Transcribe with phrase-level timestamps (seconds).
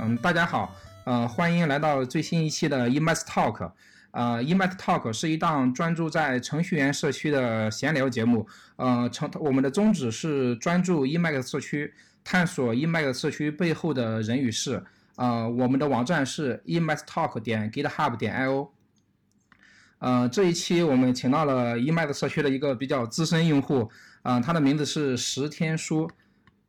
[0.00, 3.72] 嗯，大家好，呃，欢迎来到最新一期的 Emacs Talk。
[4.12, 8.46] 呃，Emacs Talk 是一档专注在程序员社区的闲聊节目。
[8.76, 11.92] 呃，成我们的宗旨是专注 Emacs 社区，
[12.22, 14.84] 探索 Emacs 社区背后的人与事。
[15.16, 18.68] 呃，我们的网站是 emacstalk 点 github 点 io。
[19.98, 23.90] 呃，这一期我们请到了 Emacs 社区的一个比较资深用户，
[24.22, 26.08] 呃，他的名字是石天书，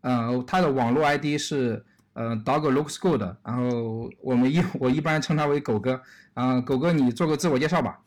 [0.02, 1.86] 呃，他的网络 ID 是。
[2.20, 3.22] 呃，Dog looks good。
[3.46, 6.02] 然后我们一我一般称他为狗哥。
[6.34, 8.02] 啊，狗哥，你做个自我介绍吧。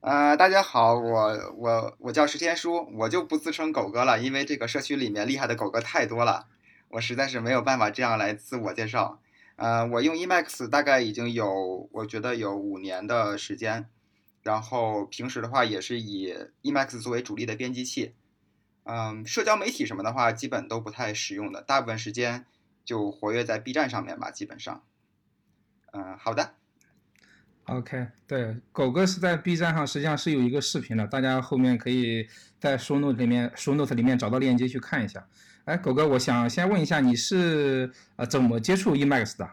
[0.00, 6.48] 呃，大家好，我我我叫石天书，我就不自称狗哥了，因为这个社区里面厉害的狗哥太多了，
[6.88, 9.20] 我实在是没有办法这样来自我介绍。
[9.54, 13.86] 呃，我用 Emacs 大概已经有，我觉得有五年的时间。
[14.42, 16.34] 然后平时的话也是以
[16.64, 18.14] Emacs 作为主力的编辑器。
[18.82, 22.44] 嗯，社交媒体什么的话，基本都不太使用的，大部分时间。
[22.90, 24.82] 就活跃在 B 站上面吧，基本上。
[25.92, 26.54] 嗯，好的。
[27.66, 32.26] OK，对，狗哥是在 B 站上，实际上是有一个视频的，大家后面可以
[32.58, 35.28] 在 Show Note 里面，Show Note 里面找到链接去看一下。
[35.66, 39.48] 哎，狗哥，我想先问一下，你是呃怎么接触 Emacs 的？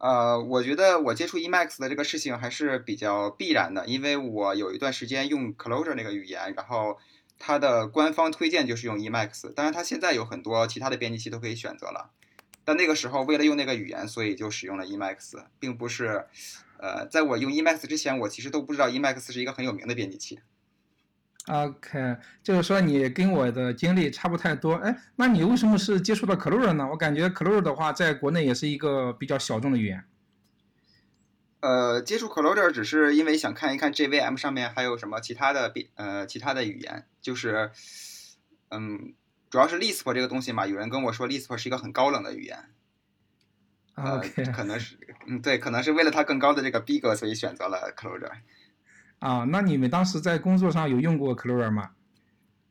[0.00, 6.98] 呃，我觉得我接触 Emacs 的这个事情还是比较必然的，因为我有一段时间用 Clojure 那个语言，然后。
[7.38, 12.10] 它的官方推荐就是用 Emacs，当然它现在有很多其他的编辑器都可以选择了，
[12.64, 16.26] 但那个时候为了用那个语言，所以就使用了 Emacs，并不是，
[16.78, 20.38] 呃，在我用 Emacs 之前，我其实都不知道 Emacs 是一个很有名的编辑器。
[21.48, 26.88] OK，就是说你跟我的经历差不太多，哎，那你为什么是接触到 Clojure 呢？
[26.88, 30.04] 我感觉 Clojure 的话，在国内也是一个比较小众的语言。
[31.62, 37.70] 呃，接触 Clojure 只是因为想看一看 JVM 上面还有什么其他的编呃其他的语言，就是，
[38.70, 39.14] 嗯，
[39.48, 42.64] 主要是 Lisp 这个东西嘛，有人跟我说 Lisp 是一个很高冷的语言，
[43.94, 44.20] 呃，
[44.52, 48.40] 可能是，嗯，对，可能是为了它更高的这个逼格，所以选择了 Clojure。
[49.20, 51.92] 啊，那你们当时在工作上有用过 Clojure 吗？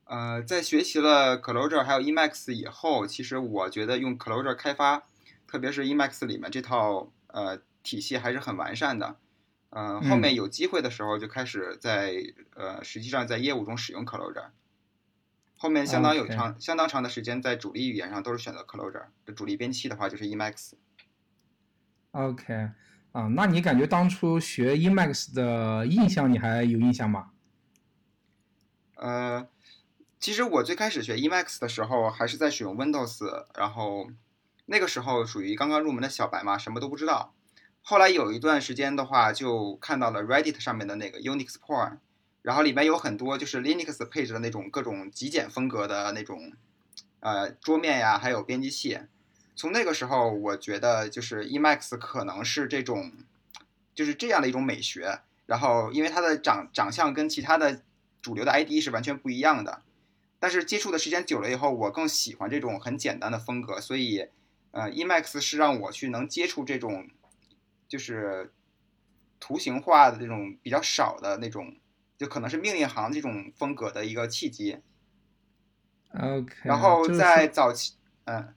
[0.04, 5.04] 呃，在学习了 Clojure 还有 Emacs 以后，其实我觉得用 Clojure 开发，
[5.48, 7.62] 特别是 Emacs 里面这套呃。
[7.84, 9.18] 体系还是很完善的，
[9.70, 12.14] 嗯，后面有机会的时候就开始在
[12.56, 14.50] 呃，实际上在业务中使用 Clojure，
[15.56, 20.74] 后面相当有长相当长的时间在主力语言上都是选择 Clojure 的主力编辑器的话就是 Emacs。
[22.12, 22.72] OK，
[23.14, 27.32] 啊，那你感觉当初学 Emacs 的印象你还有印象吗？
[28.96, 29.48] 呃，
[30.20, 34.12] 其实我最开始学 Emacs 的时候还是在使用 Windows，然后
[34.66, 37.34] 那个时候属于刚刚入门的小白嘛，什么都不知道。
[37.84, 41.98] 后来有一段时间的话，就看到了 Reddit 上面的那个 Unix Porn，
[42.44, 46.54] 然后里面有很多就是 Linux 配置的那种各种极简风格的那种，
[47.20, 49.00] 呃，桌面呀，还有编辑器。
[49.56, 53.12] 从那个时候，我觉得就是 Emacs 可能是这种，
[53.94, 55.20] 就是这样的一种美学。
[55.48, 57.82] 然后，因为它的长长相跟其他的
[58.22, 59.82] 主流的 ID 是完全不一样的，
[60.40, 63.82] 但是接触的时间久了以后，我更喜欢这种很简单的风格。
[63.82, 64.28] 所以，
[64.72, 67.10] 呃，Emacs 是让我去能接触这种。
[67.92, 68.54] 就是
[69.38, 71.76] 图形化的这种比较少的那种，
[72.18, 74.80] 就可能是命令行这种风格的一个契机。
[76.18, 76.56] OK。
[76.64, 78.56] 然后在早期，嗯，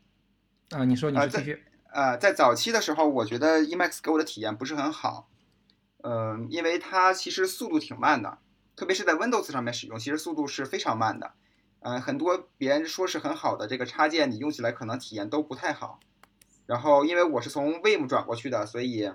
[0.71, 1.65] 啊，你说你继续。
[1.93, 5.29] 呃，在早期的时候，我觉得 Emacs 给我的体验不是很好，
[6.05, 8.39] 嗯，因为它其实速度挺慢的，
[8.77, 11.33] 特别是在 Windows 上面使用，其实速度是非常慢的。
[11.81, 15.99] 嗯，很多别人说是很好的这个插件，你用起来可能体验都不太好。
[16.67, 19.11] 然后，因为我是从 Vim 转过去的，所以。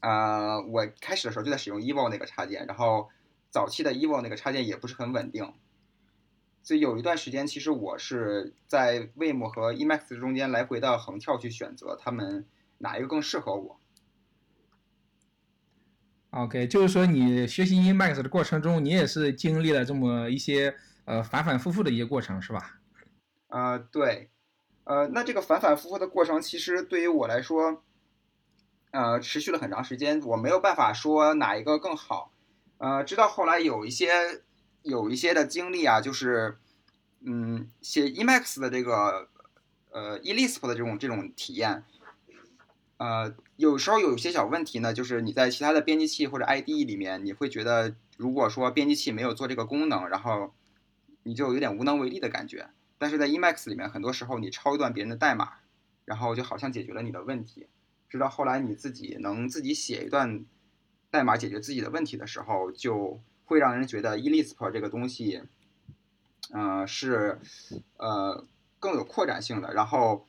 [0.00, 3.10] 啊，我开始的时候就在使用 Evo 那个插件，然后
[3.50, 5.52] 早期的 Evo 那个插件也不是很稳定，
[6.62, 12.46] 所以有一段时间，其实我是在 Vim 和 Emacs 中间来回的横跳去选择他们
[12.78, 13.78] 哪一个更适合我。
[16.30, 20.74] OK，就是说你学习 Emacs 的过程中，你也是经历了这么一些
[21.04, 22.80] 呃反反复复的一些过程，是吧？
[23.48, 24.30] 啊，对，
[24.84, 27.82] 呃，那这个反反复复的过程，其实对于我来说。
[28.90, 32.32] 呃，持续了很长时间，我没有办法说哪一个更好。
[32.78, 34.42] 呃，直到后来有一些
[34.82, 36.58] 有一些的经历啊，就是，
[37.20, 39.28] 嗯，写 Emacs 的这个
[39.90, 41.84] 呃 Elisp 的这种这种体验，
[42.96, 50.52] 呃，有时候有些小问题呢，就是你在其他的编辑器或者 IDE 里面，你会觉得如果说编辑器没有做这个功能，然后
[51.22, 52.70] 你就有点无能为力的感觉。
[52.98, 55.52] 但是在 Emacs 里面，很多时候你抄一段别人的代码，
[56.04, 57.66] 然后就好像解决了你的问题。
[58.10, 60.44] 直到后来你自己能自己写一段
[61.10, 65.42] 代码解决自己的问题的时候，就会让人觉得 Elisp 这个东西，
[66.50, 67.38] 呃，是
[67.96, 68.44] 呃
[68.80, 69.72] 更有扩展性的。
[69.72, 70.26] 然后，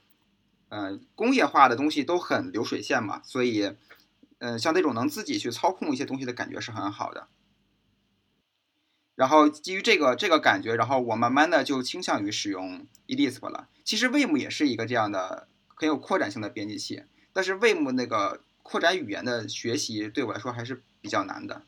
[0.70, 3.76] 呃，工业化的东西都很流水线嘛，所以，
[4.38, 7.28] 嗯，像这种能自己去操控一些东西的感觉是很好的。
[9.16, 13.68] 然后基于这个这个感觉，然后我慢慢的就倾向于使用 Elisp 了。
[13.84, 21.62] 其实 Vim 也是一个这样的很有扩展性的编辑器，但是 Vim 那个扩展语言的学习对我来说还是比较难的。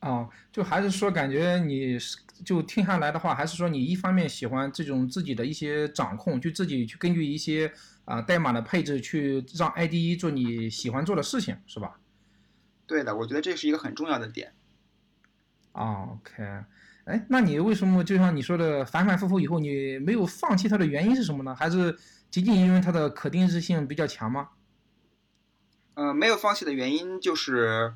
[0.00, 1.98] 哦，就还是说感觉你
[2.44, 7.72] 就听下来的话，还是说你一方面喜欢这种自己的一些掌控，就自己去根据一些
[8.04, 11.98] 啊代码的配置去让 IDE 做你喜欢做的事情，是吧？
[12.86, 14.52] 对的，我觉得这是一个很重要的点。
[15.72, 16.44] 啊，OK，
[17.04, 21.52] 哎，那你为什么就像你说的反反复复以后你没有放弃它的原因是什么呢？
[21.54, 21.98] 还是
[22.30, 24.50] 仅仅因为它的可定制性比较强吗？
[25.94, 27.94] 嗯，没有放弃的原因就是。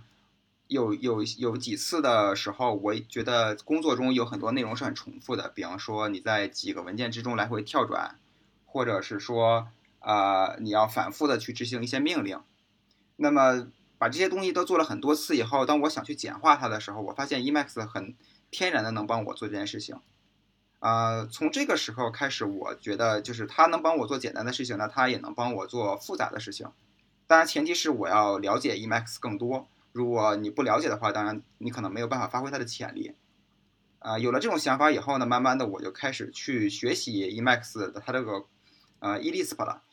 [0.69, 8.19] 有有有几次的时候，我觉得工作中有很多内容是很重复的，比方说你在几个文件之中来回跳转，
[8.65, 9.69] 或者是说，
[9.99, 12.41] 呃，你要反复的去执行一些命令。
[13.17, 13.67] 那么
[13.99, 18.15] 把这些东西都做了很多次以后，当我想去简化它的时候，我发现 Emacs 很
[18.51, 19.97] 天然的能帮我做这件事情。
[20.83, 26.67] 呃，从这个时候开始，我觉得就是他能帮我做简单的事情，那他也能帮我做复杂的事情。
[27.29, 29.69] 当然，前提是我要了解 Emacs 更多。
[29.93, 33.15] 如果你不了解的话，当然你可能没有办法发挥它的潜力。
[34.01, 38.45] 啊，有了这种想法以后呢，慢慢的我就开始去学习 Emacs 的它这个
[38.99, 39.85] 呃 Elisp 了。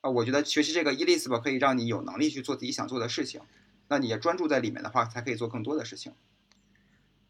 [0.00, 3.40] 啊，我觉得学习这个 Elisp 可以让你有能力去做自己想做的事情。
[3.86, 6.12] 那你也专注在里面的话，才可以做更多的事情。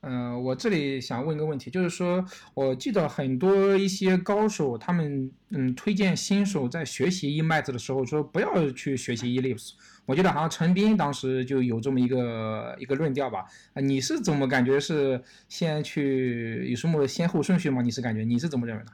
[0.02, 9.74] 嗯，我这里想问一个问题，就是说，我记得很多一些高手，他们嗯推荐新手在学习 Emacs 的时候说不要去学习 elips。
[10.04, 13.44] 我记得好像陈斌当时就有这么一个一个论调吧？
[13.74, 17.80] 啊，你是怎么感觉是先去有什么先后顺序吗？
[17.80, 18.92] 你是感觉你是怎么认为的？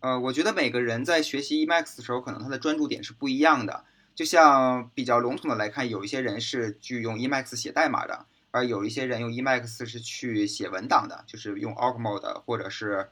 [0.00, 3.84] 呃，我觉得每个人在学习 Emacs 的时候，可能他的专注点是不一样的。
[4.14, 8.24] 就像比较笼统的来看，有一些人是去用 Emacs 写代码的。
[8.56, 13.10] 而有一些人用 Emacs 是去写文档的，就是用 Org Mode 或者是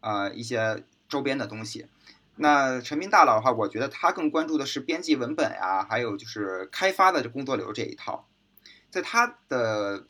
[0.00, 1.86] 呃一些周边的东西。
[2.36, 8.28] 那陈明大佬的话，我觉得他更关注的是编辑文本呀，还有就是开发的工作流这一套。
[8.90, 10.08] 在他的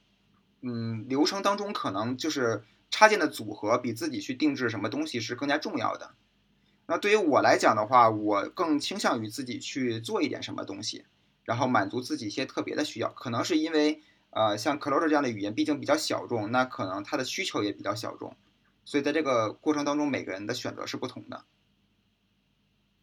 [0.62, 6.10] 嗯流程当中，可能就是插件的组合比自己去定制什么东西是更加重要的。
[6.86, 11.04] 那对于我来讲的话，我更倾向于自己去做一点什么东西，
[11.44, 14.02] 然后满足自己一些特别的需要，可能是因为。
[14.34, 18.34] 呃，像 Clojure 这样的语言毕竟比较小众，那可能它的需求也比较小众，
[18.84, 21.44] 所以在这个过程当中，每个人的选择是不同的。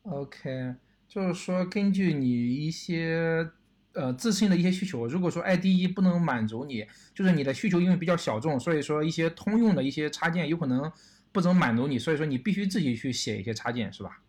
[0.03, 0.75] OK，
[1.07, 3.51] 就是说根据你一些
[3.93, 10.91] 呃自身的一些需求，如果说 IDE 不能满足你，就是你的需求因为比较小众，所以说一些通用的一些插件有可能
[11.31, 14.21] 不能满足你，所以说你必须自己去写一些插件，是吧？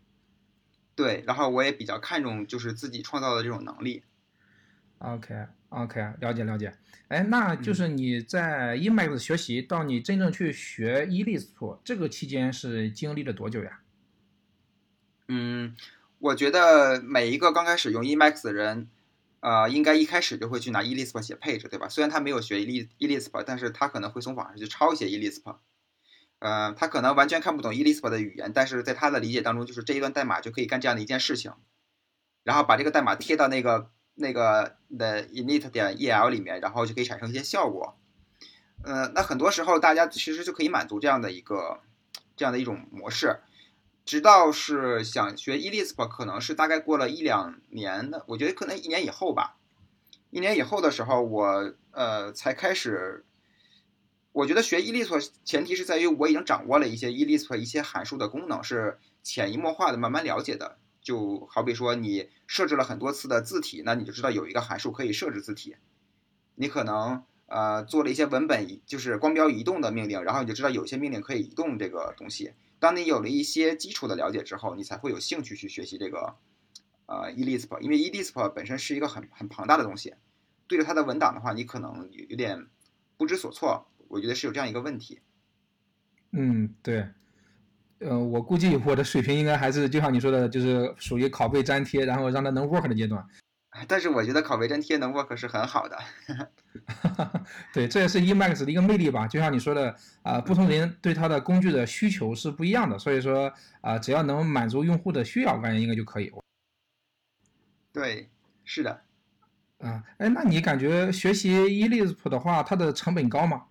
[0.95, 4.03] 对，然后我也比较看重就是自己创造的这种能力。
[5.71, 6.77] OK，OK，了解了解。
[7.09, 13.81] 哎，那就是你在 Emacs 学习到你真正去学 Elisp 这个期间是经历了多久呀？
[15.27, 15.75] 嗯，
[16.19, 18.89] 我觉得每一个刚开始用 Emacs 的人，
[19.41, 21.89] 呃，应该一开始就会去拿 Elisp 写配置，对吧？
[21.89, 25.57] 虽然他没有学 E Elisp，但是他可能会从网上去抄一些 Elisp。
[26.39, 31.53] 呃，他可能完全看不懂 Elisp 的语言，但是在他的理解当中，就是这一段代码就可以干这样的一件事情，
[32.45, 33.91] 然后把这个代码贴到那个。
[34.21, 37.97] 那个的 init 点 el 里面，然后就可以产生一些效果。
[38.83, 41.81] 呃，那很多时候大家其实就可以满足这样的一个
[42.37, 43.41] 这样的一种模式。
[44.05, 49.57] 直到是想学 Elisp，可能是大概过了一两年的，我觉得可能一年以后吧。
[50.31, 53.25] 一年以后的时候，我呃才开始。
[54.33, 60.79] 我觉得学 Elisp 前提是在于我已经掌握了一些 Elisp 一些函数的功能，是潜移默化的慢慢了解的。
[61.01, 65.77] 就好比说，你设置了很多次的字体，那你就知道有一个函数可以设置字体。
[66.57, 72.53] 你可能呃做了一些文本，就是光标移动的命令，然后你就知道有些命令可以移动这个东西。
[72.79, 76.37] 当你有了一些基础的了解之后，你才会有兴趣去学习这个
[77.07, 80.15] 呃 Elisp，因为 Elisp 本身是一个很很庞大的东西，
[80.67, 82.67] 对着它的文档的话，你可能有点
[83.17, 83.87] 不知所措。
[84.09, 85.21] 我觉得是有这样一个问题。
[86.33, 87.09] 嗯，对。
[88.01, 93.25] 呃，我估计我的水平应该还是就像你说的，就是属于拷贝粘贴，然后让它能 work 的阶段。
[93.87, 95.97] 但是我觉得拷贝粘贴能 work 是很好的。
[97.73, 99.29] 对，这也是 Emacs 的一个魅力吧。
[99.29, 106.33] 就像你说的，啊，不同人对它的工具的需求是不一样的，所以说啊，只要能满足用户的需要，我感觉应该就可以。
[107.93, 108.29] 对，
[108.65, 109.03] 是的。
[109.79, 113.63] 啊，哎，那你感觉学习 Elisp 的话，它的成本高吗？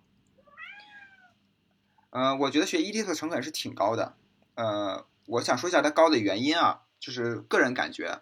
[2.10, 4.16] 嗯，我觉得学 Elisp 成本是挺高的。
[4.54, 8.20] 呃，我想说一下它高的原因啊，就是个人感觉，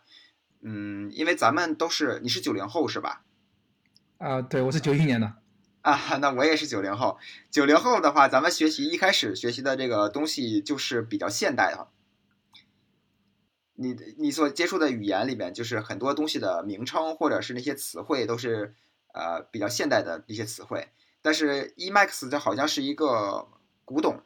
[0.63, 3.25] 嗯，因为咱们都是你是九零后是吧？
[4.19, 5.35] 啊，对，我是九一年的。
[5.83, 7.19] 啊， 那我也是九零后。
[7.51, 11.89] 九零后的话，咱们学习一开始学习的这个东西就是比较现代的。
[13.75, 18.75] 你你所接触的语言里面，就是很多东西的名称或者是那些词汇都是
[19.15, 20.89] 呃比较现代的一些词汇。
[21.23, 23.49] 但是 Emacs 这好像是一个
[23.89, 24.21] 古董，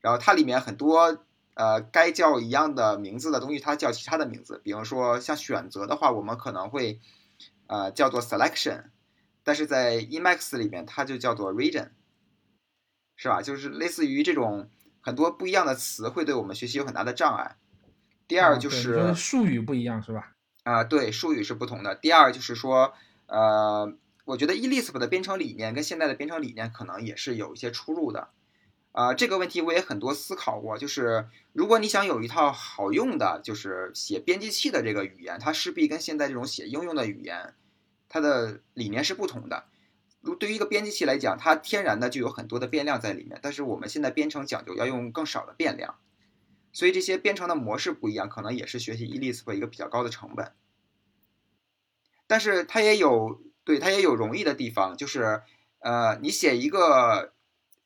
[0.00, 1.18] 然后它里面很多
[1.54, 4.60] 呃该叫一样的名字的东西，它叫其他的名字。
[4.64, 6.98] 比方说像选择的话，我们可能会
[7.68, 8.86] 呃叫做 selection。
[9.44, 11.90] 但是在 Emacs 里面，它就叫做 region，
[13.14, 13.40] 是吧？
[13.40, 14.68] 就是类似于这种
[15.00, 17.56] 很多不一样的词，会对我们学习有很大的障碍。
[18.26, 20.34] 第二就是术语不一样，是吧？
[20.64, 21.94] 啊，对，术语是不同的。
[21.94, 22.92] 第二就是说，
[23.26, 23.90] 呃，
[24.26, 28.28] 我觉得 Elixir 的编程理念跟现在的编程理念可能也是有一些出入的。
[28.98, 30.76] 啊，这个问题我也很多思考过。
[30.76, 37.54] 就是如果你想有一套好用的，就是写编辑器的这个语言，它势必跟现在这种写应用的语言。
[38.08, 39.66] 它的理念是不同的。
[40.20, 45.94] 如对于一个编辑器来讲，它天然的就有很多的变量在里面，但是我们现在编程讲究要用更少的变量，
[46.72, 50.50] 所以这些编程的模式不一样，可能也是学习 e l i s 一个比较高的成本。
[52.26, 55.42] 但是它也有对它也有容易的地方，就是
[55.78, 57.32] 呃，你写一个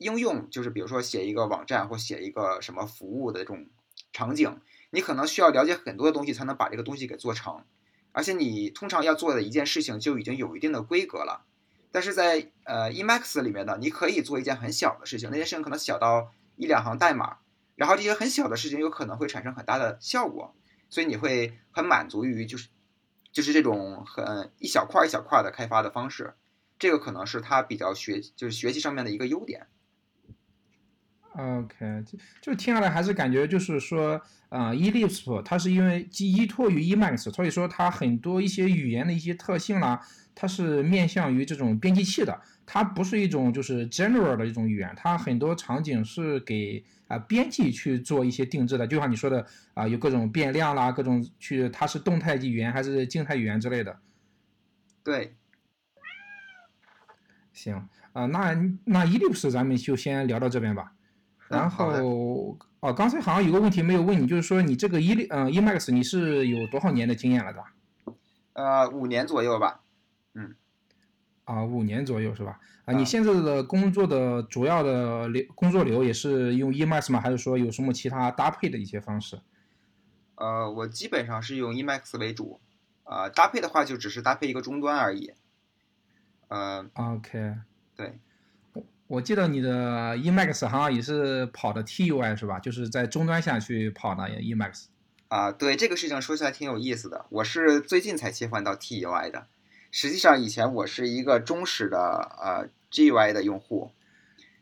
[0.03, 3.67] 应用，就是比如说写一个网站或写一个什么服务的这种
[4.13, 7.65] 场景，你可能需要了解很多的东西才能把这个东西给做成。
[8.13, 11.47] 而且你通常要做的一件事情就已经有一定的规格了，
[11.91, 17.39] 但是在呃 Emacs 里面呢，你可以做一件很小的事情，那件事情可能小到一两行代码，
[17.75, 20.55] 然后这些很小的事情有可能会产生很大的效果，
[20.91, 22.69] 所以你会很满足于就是
[23.33, 26.35] 就是这种很一小块一小块的开发的方式，
[26.79, 29.69] 这个可能是它比较学就是学习上面的一个优点。
[31.35, 34.21] OK，就就听下来还是感觉就是说，
[34.51, 39.99] 啊，Elixir 它是因为依托于 Emacs，所以说它很多一些语言的一些特性啦，
[40.35, 53.99] 它是面向于这种编辑器的，它不是一种就是 general 的一种语言，它很多场景是给啊编辑去做一些定制的，就像你说的啊，有各种变量啦，各种去它是动态语言还是静态语言之类的。
[55.03, 55.35] 对，
[57.55, 58.53] 行啊，那
[58.85, 60.93] 那 Ellipse 咱们就先聊到这边吧。
[61.53, 67.63] 然后哦，刚才好像有个问题没有问你，就是说你这个 E 嗯 Emacs 你是有多少年的经验了的？
[68.55, 69.81] 呃，五年左右吧。
[70.35, 70.57] 嗯，
[71.45, 72.59] 啊，五年左右是吧？
[72.85, 77.21] 啊，你现在的工作的主要的流工作流也是用 Emacs 吗？
[77.21, 79.41] 还是说有什么其他搭配的一些方式？
[80.35, 82.61] 呃，我基本上是用 Emacs 为主，
[83.05, 85.33] 啊，搭配的话就只是搭配一个终端而已。
[86.49, 87.55] 呃，OK，
[87.95, 88.19] 对。
[89.13, 92.59] 我记得你的 Emacs 好像也是跑的 TUI 是吧？
[92.59, 94.85] 就是在终端下去跑的 Emacs。
[95.29, 97.27] 啊，对，这个事情说起来挺有意思的。
[97.29, 99.49] 我是最近才切换到 TUI 的，
[99.91, 101.99] 实际上以前我是一个忠实的
[102.43, 103.91] 呃 GUI 的用户。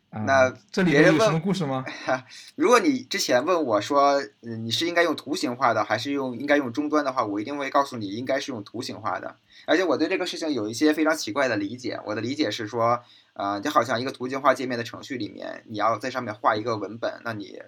[0.09, 1.85] 那这里有什么故事吗？
[2.55, 9.37] 如果你之前问我说，嗯，你是应该用图形化的，还是用应该用终端的话，我一定会告诉你应该是用图形化的。
[9.65, 11.97] 而且我对这个事情有一些非常奇怪的理解。
[12.05, 13.01] 我的理解是说。
[13.33, 17.61] 啊，就好像一个图形化界面的程序里面，你要在上面画一个文本，那你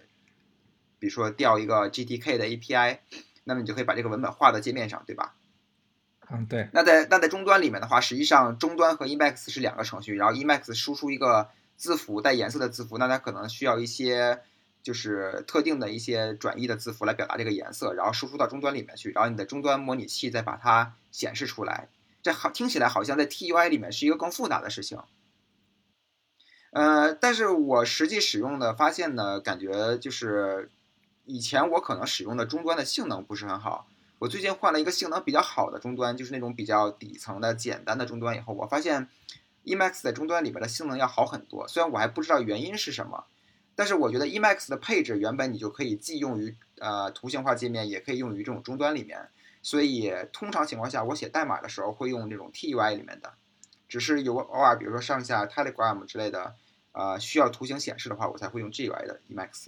[1.00, 3.00] 比如说调一个 GTK 的 API，
[3.43, 5.36] 那么你就可以把这个文本画到界面上，对吧？
[6.29, 6.70] 嗯，对。
[6.74, 14.41] 那在那在终端里面的话，实际上终端和 Emacs 是两个程序，然后 Emacs 输出一个字符带颜色的字符，那它可能需要一些
[14.82, 21.89] 就是特定的一些转译的字符来表达这个颜色，然后输出到终端里面去，然后你的终端模拟器再把它显示出来。
[22.22, 24.98] 这好听起来好像在 TUI 里面是一个更复杂的事情。
[26.74, 30.72] 呃，但是我实际使用的发现呢，感觉就是
[31.25, 33.88] 以前我可能使用的终端的性能不是很好。
[34.18, 39.08] 我最近换了一个性能比较好的终端，就是那种比较底层的简单的终端以后，我发现
[39.65, 41.68] Emacs 在终端里边的性能要好很多。
[41.68, 43.25] 虽然我还不知道原因是什么，
[43.75, 49.30] 但是我觉得 Emacs 的配置原本你就可以既用于呃图形化界面，也可以用于这种终端里面。
[49.62, 53.34] 所以通常情况下，我写代码的时候会用这种 TUI 里面的，
[53.88, 56.56] 只是有偶尔比如说上下 Telegram 之类的。
[56.93, 59.67] 啊，需要图形显示的话，我才会用 GUI 的 Emacs。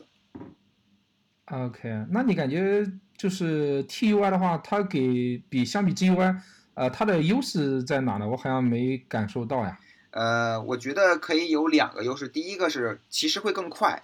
[1.46, 2.84] OK，那你感觉
[3.17, 6.39] 就是 TUI 的话，它给比相比 GUI，
[6.74, 8.27] 呃，它的优势在哪呢？
[8.27, 9.79] 我好像没感受到呀。
[10.12, 14.03] 呃，我觉得可以有两个优势，第一个是其实会更快，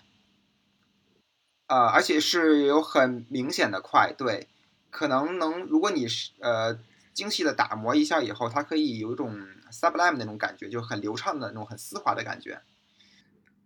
[1.67, 4.47] 啊，而且是有很明显的快，对，
[4.89, 6.77] 可能能如果你是呃
[7.13, 9.39] 精细的打磨一下以后，它可以有一种
[9.71, 12.61] Sublime 那种感觉，就很流畅的那种很丝滑的感觉。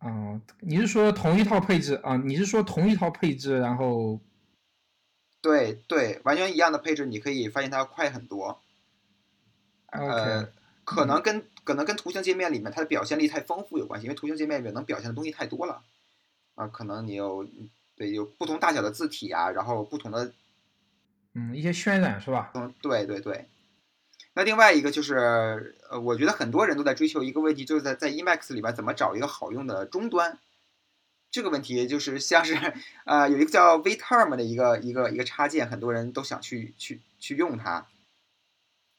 [0.05, 2.15] 哦，你是说同一套配置啊？
[2.17, 4.19] 你是说同一套配置，然后
[5.41, 8.59] 对对，完全一样的配置，你可以发现它快很多。
[9.87, 10.47] 呃
[10.83, 15.81] 可能跟可能跟图形界面里面它的表现力太丰富有关系，因为图形界面里面能表现的东西太多了。
[16.53, 17.47] 啊，可能你有
[17.95, 20.31] 对有不同大小的字体啊，然后不同的
[21.33, 22.51] 嗯，一些渲染是吧？
[22.53, 23.47] 嗯对对对。
[24.37, 30.37] 那另外一个就是，呃，我觉得很多人都在追求一个问题，就是在在 Emacs 里边怎么找一个好用的终端。
[31.31, 32.53] 这个问题就是像是，
[33.05, 37.87] 呃，有一个叫 vTerm 的一个一个一个插件，很多人都想去去去用它，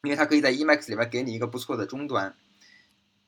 [0.04, 2.34] 因为它可以在 Emacs 里边给你一个不错的终端。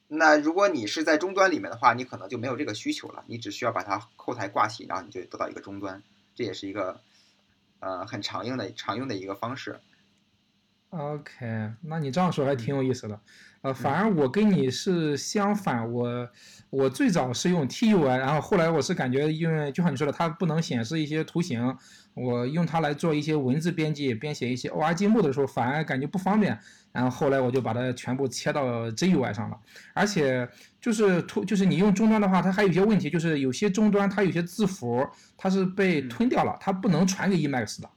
[0.06, 6.02] 那如果你是在终端里面的话，你可能就没有这个需求了，你只需要把它后台挂起，然后你就得到一个终端，
[6.34, 7.02] 这也是一个
[7.80, 9.78] 呃很常用的常用的一个方式。
[10.90, 13.20] OK，那你这样说还挺有意思的。
[13.60, 16.28] 呃，反而我跟你是相反，我
[16.70, 21.76] 我最早是用 TUI，然后后来我是感觉因为就像你说的，它不能显示一些图形，
[22.14, 26.58] 我用它来做一些文字编辑、编写一些 ORG 木的时候，反而感觉不方便。
[26.90, 29.58] 然后后来我就把它全部切到 GUI 上了，
[29.92, 30.48] 而且
[30.80, 37.90] 就是图，就是你用终端的话，它还有一些问题，就是有些终端它有些字符它是被吞掉了，它不能传给 Emacs 的。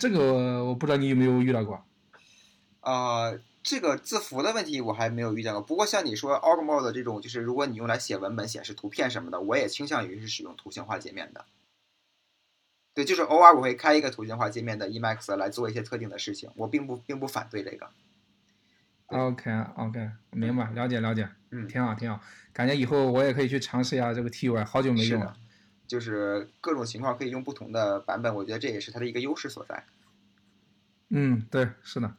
[0.00, 1.78] 这个我不知道你有没有遇到过。
[2.84, 5.60] 呃，这个字符的问题我还没有遇见过。
[5.62, 11.44] 不过像你说 org mode 这种，就是如果你用来写文本、显示图片什么的，我也倾向于是使用图形化界面的。
[12.94, 17.88] 对，就是偶尔我会开一个图形化界面的 Emacs 来做一些特定的事情，我并不并不反对这个。
[19.08, 22.20] OK OK，明白，了解了解，嗯挺好挺好，
[22.52, 25.36] 感觉以后我也可以去尝试一下这个 TUI，好久没用了。
[25.86, 29.84] 就是各种情况可以用不同的版本，我觉得这也是它的一个优势所在。
[31.10, 32.14] 嗯，对，是的，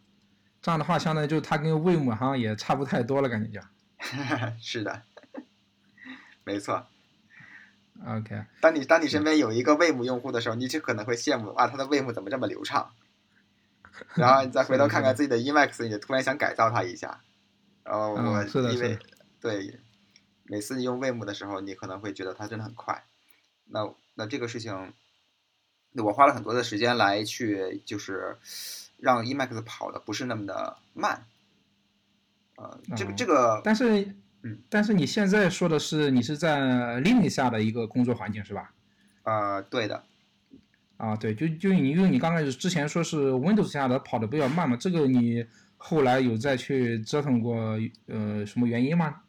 [0.65, 3.67] 这样的话，相当于就是它跟 Vim 好像也差不太多了，感觉就。
[4.59, 5.03] 是的，
[6.43, 6.87] 没错。
[8.03, 12.91] OK，当你当你身边有一个 Vim 用户的时候，你就可能会羡慕啊，他的 Vim 怎么这么流畅？
[14.15, 17.21] 然后你再回头看看自己的 Emacs，你就突然想改造它一下。
[17.83, 18.97] 然后我因为
[19.39, 19.79] 对
[20.45, 23.03] 每次你用 Vim 的时候，你可能会觉得它真的很快。
[23.65, 24.93] 那那这个事情，
[26.03, 28.35] 我花了很多的时间来去就是
[28.97, 31.25] 让 Emacs 跑的不是那么的慢。
[32.57, 36.59] 呃，这个哦这个但是，嗯，但是你现在说的是你是在
[37.01, 38.71] Linux 下的一个工作环境是吧？
[39.23, 40.03] 呃，对的，
[40.97, 45.45] 啊，对，就就你因为你刚开始之前说是 Windows 下的跑的比较慢嘛，这个你
[45.77, 47.55] 后来有再去折腾过，
[48.05, 49.21] 呃，什么原因吗？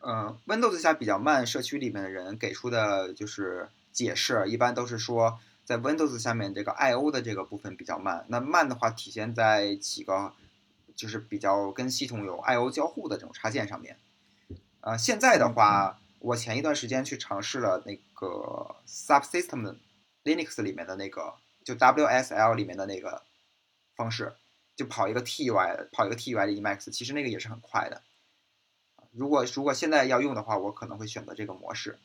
[0.00, 8.24] 呃，Windows 下比较慢，社区里面的人给出的就是解释，一般都是说在 Windows 下面这个 I/O 的这个部分比较慢。
[8.28, 10.32] 那慢的话体现在几个
[10.96, 13.98] 就是比较跟系统有 I/O 交互的这种插件上面。
[14.80, 19.76] 呃，现在的话，我前一段时间去尝试了那个 Subsystem
[20.24, 23.22] Linux 里面的那个，就 WSL 里面的那个
[23.94, 24.36] 方式，
[24.74, 28.00] 就跑一个 TUI，跑一个 TUI 的 Emacs，其实那个也是很快的。
[29.12, 31.98] 如果如果现在要用的话，我可能会选择这个模式。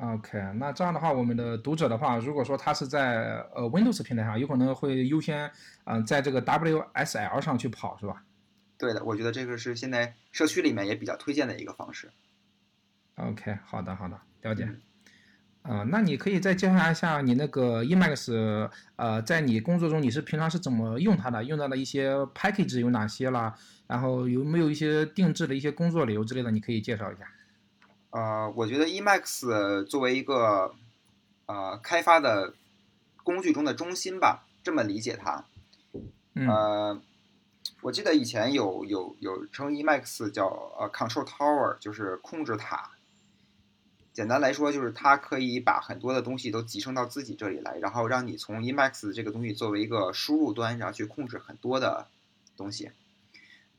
[0.00, 5.46] OK，那这样的话，我们的读者的话，如果说他是在呃 Windows 平台上，有可能会优先
[5.84, 8.24] 嗯、呃在这个 WSL 上去跑，是吧
[8.78, 12.10] 对的，我觉得这个是现在社区里面也比较推荐的一个方式。
[13.16, 14.64] ？OK，好的好的，了解。
[14.64, 14.80] 嗯
[15.62, 21.44] 呃，那你可以再介绍一下你那个 Emacs，呃，在你工作中你是平常是怎么用它的？
[21.44, 23.54] 用到的一些 package 有哪些啦？
[23.86, 26.50] 然后有没有一些定制的一些工作流之类的？
[26.50, 27.30] 你可以介绍一下。
[28.10, 30.74] 呃，我觉得 Emacs 作为一个
[31.46, 32.54] 呃开发的
[33.22, 35.44] 工具中的中心吧，这么理解它。
[36.34, 37.02] 嗯呃，
[37.82, 40.46] 我记得以前有有有称 Emacs 叫
[40.78, 42.90] 呃 Control Tower，就是控制塔。
[44.12, 52.08] 简单来说，就是它可以把很多的东西都集成到自己这里来，然后让你从 Emacs 这个东西作为一个输入端，然后去控制很多的
[52.56, 52.90] 东西。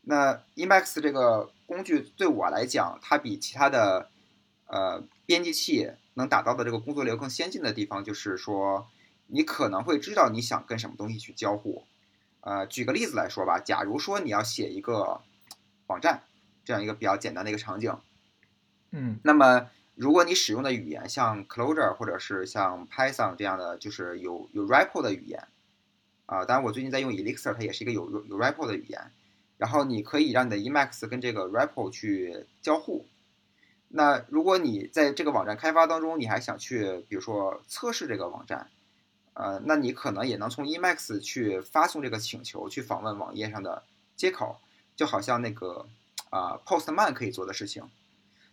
[0.03, 4.09] 那 Emacs 这个工具对我来讲，它比其他的
[4.71, 8.87] 呃编辑器能达到的这个工作流更先进的地方，就是说
[9.27, 11.83] 你可能会知道你想跟什么东西去交互。
[12.39, 15.21] 呃，举个例子来说吧，假如说你要写一个
[15.85, 16.23] 网站，
[16.65, 17.95] 这样一个比较简单的一个场景，
[18.89, 25.47] 嗯那么如果你使用的语言像 Clojure 或者是像 Python 这样的，就是有有 REPL 的语言，
[26.25, 29.11] 啊、当然我最近在用 Elixir，它也是一个有有有 REPL 的语言，
[29.57, 33.05] 然后你可以让你的 Emacs 跟这个 REPL 去交互。
[33.93, 38.69] 那如果你在这个网站开发当中，你还想去，比如说测试这个网站，
[39.33, 43.83] 呃，那你可能也能从 Emacs 去发送这个请求，去访问网页上的
[44.15, 44.61] 接口，
[44.95, 45.87] 就好像那个
[46.29, 47.83] 啊、Postman 可以做的事情。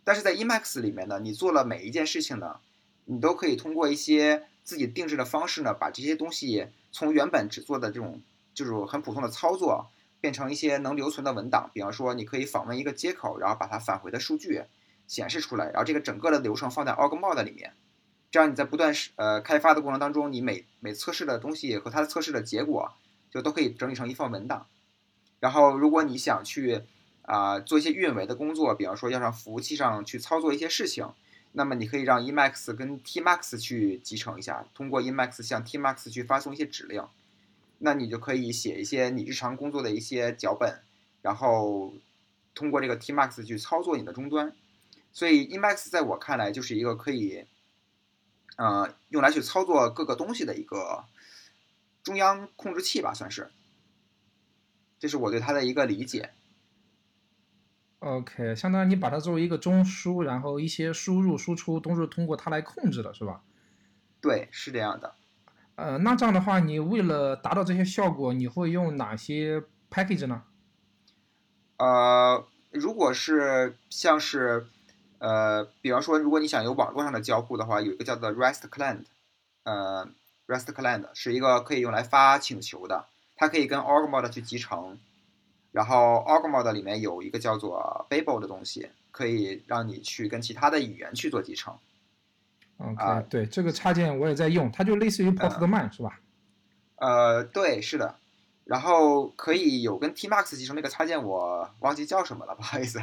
[0.03, 2.59] 但是在 Emacs 里面呢，你做了每一件事情呢，
[3.05, 8.21] 你都可以通过一些自己定制的方式呢，把这些东西从原本只做的这种
[8.55, 9.89] 就是很普通的操作，
[10.21, 11.71] 变成一些能留存的文档。
[11.73, 14.65] 比方说，你可以访问一个接口，然后把它返回的数据
[15.09, 17.73] 显示出来，然后这个整个的流程放在 OrgMod 里面。
[18.31, 22.93] 这样你在不断呃开发的过程当中，你每每测试的东西和它的测试的结果，
[23.31, 24.67] 就都可以整理成一份文档。
[25.41, 26.83] 然后如果你想去
[27.23, 31.11] 啊做一些运维的工作，比方说要让服务器上去操作一些事情，
[31.53, 37.03] 那么你可以让 Emacs 跟 Tmax 去集成一下，通过 Emacs 向 Tmax 去发送一些指令，
[37.79, 40.83] 那你就可以写一些你日常工作的一些脚本，
[41.23, 41.95] 然后
[42.55, 44.53] 通过这个 Tmax 去操作你的终端。
[45.13, 47.47] 所以 Emacs 在我看来就是一个可以。
[48.57, 51.05] 呃，用来去操作各个东西的一个
[52.03, 53.53] 中央控制器吧，算是。
[54.99, 56.31] 这是我对它的一个理解。
[58.01, 63.43] OK，相当于你把它作为一个中枢，然后一些输入输出都是通过它来控制的，是吧？
[64.21, 65.15] 对，是这样的。
[65.77, 70.43] 呃，那这样的话，你为了达到这些效果，你会用哪些 package 呢？
[71.77, 74.67] 呃，如果是像是。
[75.19, 79.05] 呃，比方说，如果你想有网络上的交互的话，有一个叫做 REST Client，
[79.65, 80.09] 呃
[80.47, 84.99] ，REST Client 是一个可以用来发请求的，它可以跟 OrgMod 去集成，
[85.73, 91.77] 然后 OrgMod 里面有一个叫做 Babel 的东西，可以让你去跟其他的语言去做集成。
[92.79, 96.21] OK，对，这个插件我也在用，它就类似于 Postman 是吧？
[96.95, 98.15] 呃，对，是的。
[98.69, 103.03] 然后可以有跟 Tmax 集成那个插件，我忘记叫什么了，不好意思，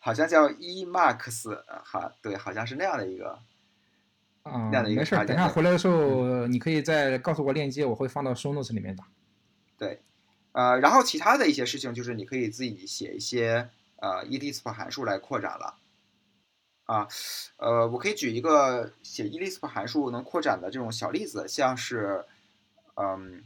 [0.00, 3.38] 好像叫 Emax，好，对，好像是那样的一个，
[4.42, 5.26] 啊，那样的一个插件。
[5.26, 9.04] 没事，等下回来的时候你可以再告诉我链接，我会放到 Show Notes 里面的。
[9.78, 10.02] 对，
[10.50, 15.76] 呃，然后其他的一些事情就是你可以自己写一些呃 ELISP 函数来扩展了，
[16.86, 17.06] 啊，
[17.58, 22.24] 呃，我可以举一个写 ELISP 函数能扩展的这种小例子，像是，
[22.96, 23.44] 嗯。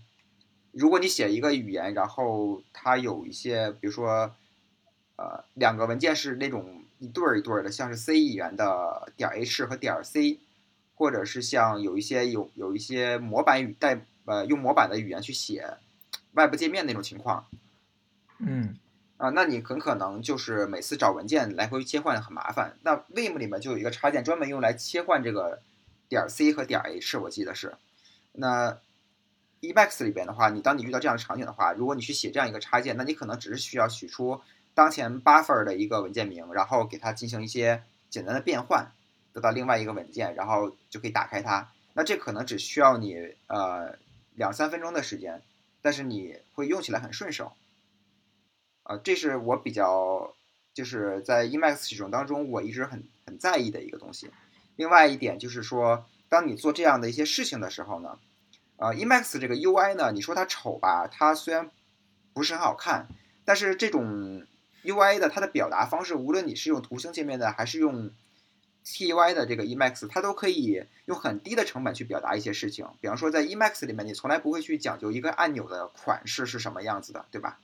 [0.79, 4.33] 如果你写一个语言，然后它有一些，比如说，
[5.17, 10.39] 呃，两个文件是那种一对儿一对儿的，像是 C 语言的点 H 和点 C，
[10.95, 15.79] 或者是像有一些有有一些模板语带呃用模板的语言去写
[16.35, 17.47] 外部界面那种情况，
[18.39, 18.77] 嗯，
[19.17, 22.77] 啊，那你很可能就是每次找文件来回切换很麻烦。
[22.85, 25.61] 那 Vim 里面就有一个插件专门用来切换这个
[26.09, 27.75] 点 C 和点 H，我记得是，
[28.33, 28.79] 那。
[29.61, 34.41] Emax 里边的话，你当你遇到这样的场景的话，如果你去写这样一个插件，那你可能只是需要取出
[34.73, 38.93] 当前 buffer 的一个文件名，然后给它进行一些简单的变换，
[39.33, 41.73] 得到另外一个文件，然后就可以打开它。
[41.95, 43.99] 那这可能只需要你呃
[44.37, 45.43] 两三分钟的时间，
[45.83, 47.53] 但是你会用起来很顺手。
[48.85, 50.35] 呃，这是我比较
[50.73, 54.31] 就是在 Emacs 使用当中我一直很很在意的一个东西。
[54.77, 58.21] 另外一点就是说，当你做这样的一些事情的时候呢。
[58.79, 61.71] 呃，Emax 这个 UI 呢，你说它丑吧，它虽然
[62.33, 63.09] 不是很好看，
[63.45, 64.47] 但是这种
[64.85, 68.13] UI 的它的表达方式，无论你是用图形界面的，还是用
[68.85, 72.89] TY 的这个 Emax，它都可以用很低的成本去表达一些事情。
[73.01, 77.59] 比方说，在 Emax 里面，你从来不会去讲究一个按钮的款式是什么样子的，对吧？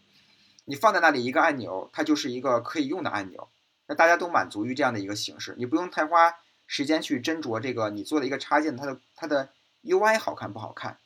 [0.64, 3.48] 你放在那里一个按钮，它就是一个可以用的按钮，
[3.87, 6.35] 那大家都满足于这样的一个形式，你不用太花
[6.66, 9.50] 时间去斟酌这个你做的一个插件它的它的
[9.85, 10.98] UI 好看不好看。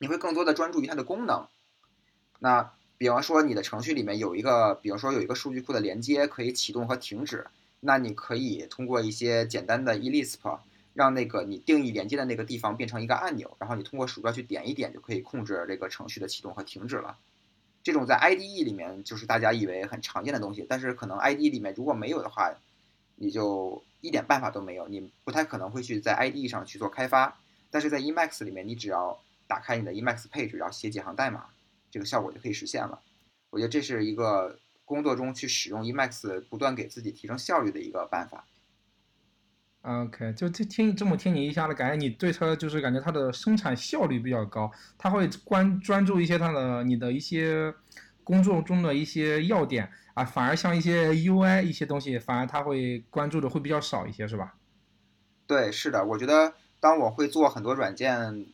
[0.00, 1.46] 你会更多的专注于它的功能。
[2.38, 7.46] 那比方说，你的程序里面有一个，比方说有一个数据库的连接可以启动和停止，
[7.80, 10.58] 那你可以通过一些简单的 ELISP，
[10.94, 17.18] 让那个你定义连接的那个地方变成一个按钮，然后你通过鼠标去点一点就可以控制这个程序的启动和停止了。
[17.82, 22.54] 这种在 IDE 里面就是大家以为很常见的东西，但是可能 IDE 里面如果没有的话，
[23.16, 27.38] 你就一点办法都没有，你不太可能会去在 IDE 上去做开发。
[27.70, 29.18] 但是在 Emacs 里面，你只要
[29.50, 31.46] 打开你的 Emacs 配置，然后写几行代码，
[31.90, 33.00] 这个效果就可以实现了。
[33.50, 38.46] 我觉得这是一个工作中去使用 Emacs，不断给自己提升效率的一个办法。
[39.82, 47.74] OK，就听听这么听你一下子，感觉你对它就是感觉它的生产效率比较高，它会关专注一些它的你的一些
[48.22, 54.54] 工作中的一些要点啊，反而像一些 UI 一些东西，反而它会关注的会比较少一些，是吧？
[55.48, 58.46] 对，是的，我觉得当我会做很多软件。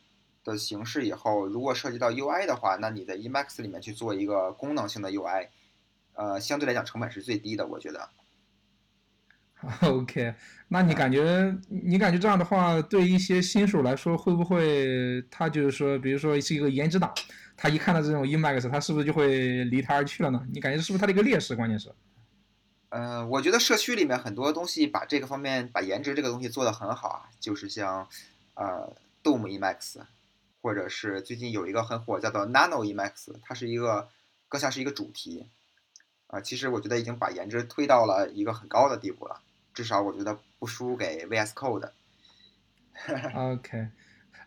[0.51, 5.49] 的形式以后，如果涉及到 UI 的话，那你在 Emacs 里面去做一个功能性的 UI，
[6.13, 8.09] 呃，相对来讲成本是最低的，我觉得。
[9.81, 10.33] OK，
[10.69, 17.13] 那你感觉你感觉这样的话，对一些新手来说，会不会他就是说，比如说是一个颜值党，
[17.57, 20.41] 他一看到这种 Emacs，他是不是就会离他而去了呢？
[20.53, 21.55] 你感觉是不是他的一个劣势？
[21.55, 21.91] 关键是，
[22.89, 28.07] 呃，我觉得社区里面很多东西把这个方面把颜值这个东西做得很好啊，就是像，
[28.53, 28.95] 呃。
[29.23, 29.99] Dome Emacs，
[30.61, 34.09] 或者是最近有一个很火叫做 Nano Emacs，它是一个
[34.47, 35.47] 更像是一个主题。
[36.27, 39.39] 啊，其实我觉得已经把颜值推到了一个很高的地步了，
[39.73, 41.89] 至少我觉得不输给 VS Code。
[43.33, 43.87] OK，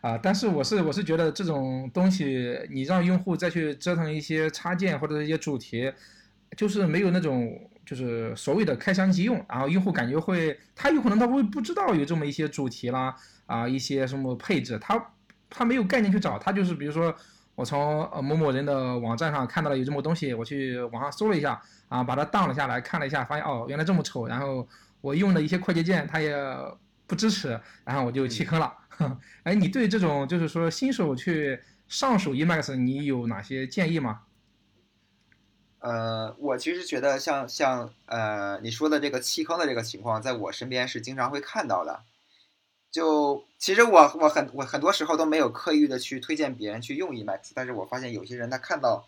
[0.01, 5.91] 啊，但是我是我是觉得这种东西，你让用户再去折腾一些插件或者一些主题，
[6.55, 7.49] 就是没有那种
[7.83, 13.15] 就是所谓的开箱即用，然后用户感觉会，他有可能他会不知道有这么一些主题啦，
[13.47, 15.13] 啊，一些什么配置，他
[15.51, 17.13] 他没有概念去找，他就是比如说
[17.53, 24.67] 我从呃某某人的网站上看到了有这么东西，我去网上搜了一下，啊，把它 down 了下来看了一下，发现哦原来这么丑，然后
[25.01, 26.35] 我用的一些快捷键它也
[27.05, 28.73] 不支持，然后我就弃坑了。
[29.43, 34.21] 哎，你对这种就是说新手去上手 Emacs，你有哪些建议吗？
[35.79, 42.03] 呃，我其实觉得像像呃你说的这个弃坑的这个情况，在我身边是经常会看到的。
[42.91, 49.07] 就其实我我很我很多时候都没有刻意的去推荐别人去用 Emacs，但是我发现有些人他看到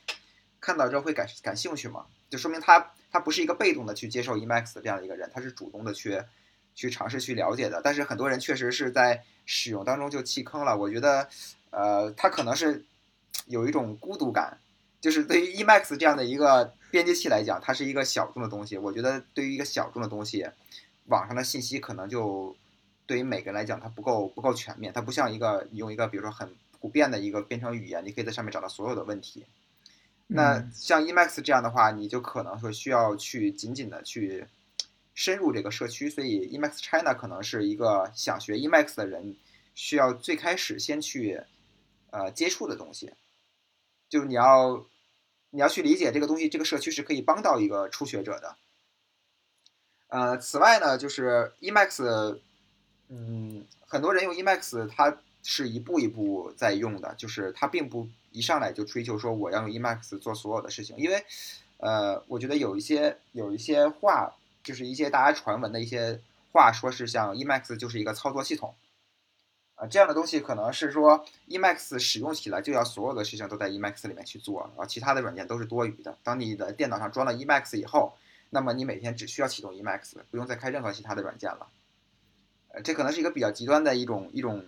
[0.62, 6.22] 看到之后会感感兴趣嘛，就说明他他不是一个被动的去接受 Emacs 这样的一个人，他是主动的去
[6.74, 7.82] 去尝试去了解的。
[7.84, 10.78] 但是很多人确实是在使用当中就弃坑了。
[10.78, 11.28] 我觉得，
[11.69, 12.86] 呃，他可能是
[13.48, 14.58] 有一种孤独感，
[15.02, 18.78] 就是对于 Emacs 这样的一个编辑器来讲，它是一个小众的东西。
[18.78, 20.48] 我觉得对于一个小众的东西，
[21.08, 22.56] 网上的信息可能就
[23.06, 24.94] 对于每个人来讲，它不够不够全面。
[24.94, 29.46] 它不像一个你用一个比如说很普遍的一个编程语言，你可以在上面找到所有的问题。
[30.28, 34.48] 那像 Emacs 这样的话，你就可能说需要去紧紧的去
[35.13, 39.36] 深入这个社区，所以 Emacs China 可能是一个想学 Emacs 的人
[39.76, 41.42] 需要最开始先去
[42.10, 43.12] 呃接触的东西，
[44.10, 44.86] 就你要
[45.52, 48.56] 你要去理解这个东西，这个社区是可以帮到一个初学者的。
[50.08, 52.39] 呃，此外呢，就是 Emacs，
[53.10, 61.24] 嗯，很多人用 Emacs，它是一步一步在用的，就是它并不一上来就追求说我要用 Emacs 做所有的事情，因为，
[61.78, 66.20] 呃，我觉得有一些有一些话，就是一些大家传闻的一些
[66.52, 68.74] 话，说是像 Emacs 就是一个操作系统，
[69.76, 76.18] 啊、这样的东西可能是说 Emacs 使用起来就要所有的事情都在 Emacs 里面去做，然后其他的软件都是多余的。
[76.24, 78.13] 当你的电脑上装了 Emacs 以后，
[78.50, 81.68] 那么你每天只需要启动 Emacs，不用再开任何其他的软件了。
[82.74, 84.66] 呃，这可能是一个比较极端的一种一种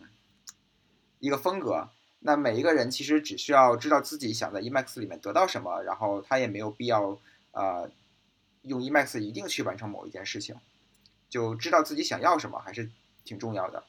[1.20, 1.89] 一个风格。
[2.20, 7.20] 那每一个人其实只需要知道自己想在 Emacs 里面得到什么，然后他也没有必要
[7.52, 7.89] 呃
[8.62, 10.56] 用 Emacs 一定去完成某一件事情，
[11.30, 12.89] 就知道自己想要什么还是
[13.24, 13.84] 挺重要的。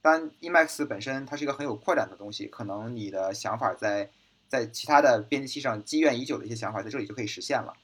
[0.00, 4.10] 但 Emacs 本身它是一个很有扩展的东西，可能你的想法在
[4.48, 7.74] 在其他的编辑器上积怨已久的一些想法，在这里就可以实现了。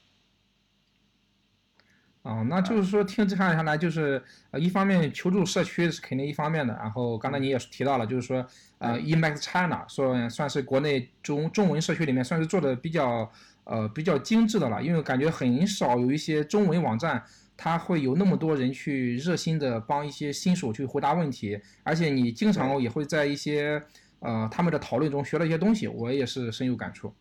[2.21, 8.45] 啊，那就是说听这看下来，就是呃，一方面求助社区是肯定一方面的，然后刚才你也提到了，就是说
[8.77, 13.31] 呃，Emacs China 说算是国内中中文社区里面算是做的比较
[13.63, 17.23] 呃比较精致的了，因为感觉很少有一些中文网站，
[17.55, 23.81] 它会有那么多人去热心的帮一些新手去回答问题，而且你经常也会在一些
[24.19, 27.13] 呃他们的讨论中学到一些东西，我也是深有感触。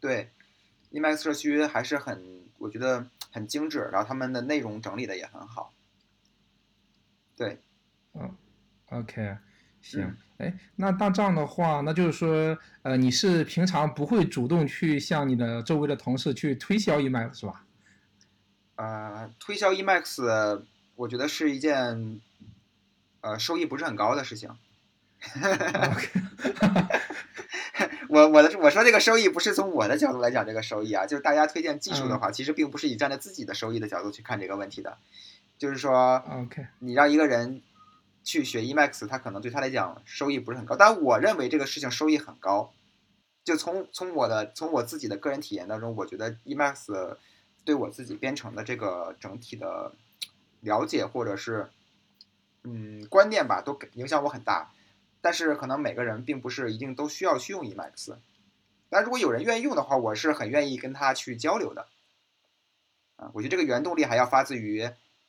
[0.00, 0.28] 对
[0.90, 2.20] ，Emacs 社区还是很，
[2.58, 5.74] 我觉得很精致，然后他们的内容整理的也很好。
[7.36, 7.58] 对，
[8.14, 8.36] 嗯
[8.90, 9.36] ，OK，
[9.80, 17.64] 行，哎，那那这样的话，那就是说，呃，你是平常不会主动去向你的周围的同事去推销 Emacs 是吧？
[18.76, 20.62] 呃，推销 Emacs，
[20.94, 22.20] 我觉得是一件，
[23.22, 24.50] 呃，收益不是很高的事情。
[25.32, 26.08] OK，
[28.12, 34.98] 我我的我说这个收益不是从我的角度来讲这个收益啊，就是大家推荐技术的话，其实并不是以站在自己的收益的角度去看这个问题的，
[35.56, 37.62] 就是说 OK，你让一个人
[38.22, 42.70] 去学 Emacs，他可能对他来讲收益不是很高，但我认为这个事情收益很高。
[43.44, 47.16] 就从从我的从我自己的个人体验当中，我觉得 Emacs
[47.64, 49.90] 对我自己编程的这个整体的
[50.60, 51.70] 了解或者是
[52.62, 54.70] 嗯观念吧，都影响我很大。
[55.22, 58.18] 但是可能每个人并不是一定都需要去用 Emacs，
[58.90, 61.86] 但如果有人愿意用的话，我是很愿意跟他去交流的。
[63.16, 64.82] 啊，我觉得这个原动力还要发自于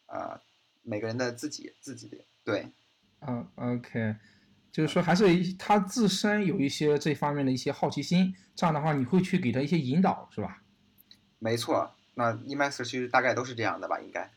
[0.08, 0.42] 呃
[0.82, 2.68] 每个人的自己自己的对。
[3.22, 4.16] 嗯，OK，
[4.72, 10.64] 就是说还是他自身有一些这方面的一些好奇心，这样的话你会去给他一些引导，是吧？
[11.40, 14.32] 没错，那 Emacs 其实大概都是这样的吧，应该。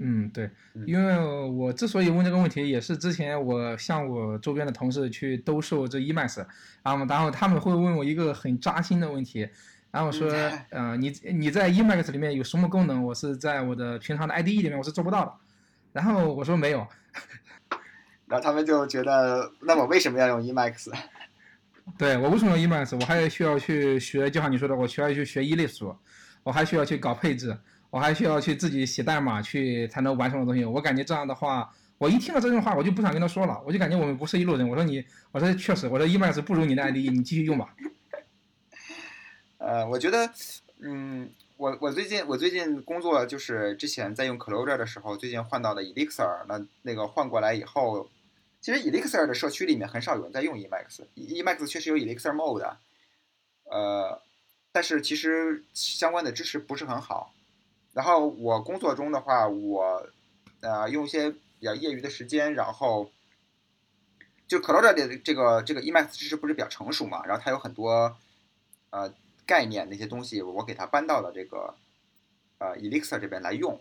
[0.00, 1.18] 嗯，对，嗯因为
[1.50, 6.46] 我之所以问这个问题，也是之前我向我周边的同事去兜售这 Emacs，
[6.84, 9.48] 然后然后他们会问我一个很扎心的问题，
[9.90, 10.32] 然后我说，
[10.70, 13.02] 呃，你你在 Emacs 里面有什么功能？
[13.02, 15.32] 我是在我的平常的 IDE 里面我是做不到的，
[15.94, 16.86] 然后我说没有，
[18.28, 20.92] 然后他们就觉得，那我为什么要用 Emacs？
[21.98, 22.96] 对我为什么用 Emacs？
[23.00, 25.96] 我还需要去学，就像你说的，我需要去学一类数，
[26.42, 27.58] 我还需要去搞配置，
[27.90, 30.64] 我还需要去自己写代码去才能完成的东西。
[30.64, 34.68] 我感觉这样的话，我一听到这句话，我就不想跟他说了，我就感觉我们不是一路人。
[34.68, 37.74] 我说你，我说确实，我说 Emacs 不如你的 IDE， 你继续用吧。
[39.58, 40.30] 呃，我觉得，
[40.80, 48.08] 嗯，我我最近我最近工作就是之前在用 Clojure 的时候，最近换到的 Elixir，那那个换过来以后。
[48.60, 52.74] 其实 Elixir 的社区里面很少有人在用 Emacs，Emacs 确实有 Elixir Mode，
[53.70, 54.20] 呃，
[54.72, 57.32] 但是其实相关的支持不是很好。
[57.98, 60.08] 然后我工作中的话，我
[60.60, 63.10] 呃用一些比较业余的时间，然后
[64.46, 68.16] 就 Clojure 的这个这个 Emacs 支持不是比较成熟嘛，然后它有很多
[68.90, 69.12] 呃
[69.44, 71.74] 概念那些东西，我给它搬到了这个
[72.58, 73.80] 呃 Elixir 这边来用，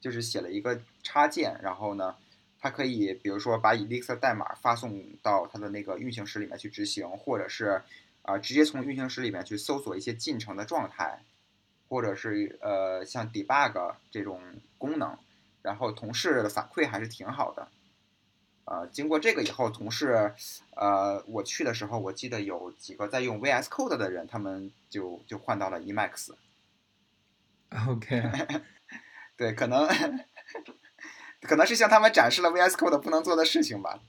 [0.00, 2.16] 就是写了一个插件，然后呢。
[2.60, 7.80] 它可以，比如说把 Elixir 代码发送到它的那个运行时里面去执行，或者是
[8.22, 11.22] 啊直接从运行时里面去搜索一些进程的状态，
[11.88, 14.40] 或者是呃像 debug 这种
[14.76, 15.16] 功能。
[15.62, 17.68] 然后同事的反馈还是挺好的。
[18.64, 20.32] 呃，经过这个以后，同事
[20.76, 26.30] 呃我去的时候，我记得有几个在用 VS Code 的人，他们就就换到了 Emacs。
[27.88, 28.22] OK，
[29.36, 29.86] 对，可能。
[31.40, 34.00] 可能是向他们展示了 VS Code 不能做的事情吧，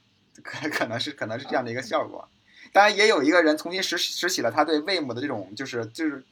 [0.42, 2.28] 可可能是可能是这样的一个效果。
[2.74, 6.24] 当然，也有一个人重新拾拾起了他对 Vim 的这种，就是就是，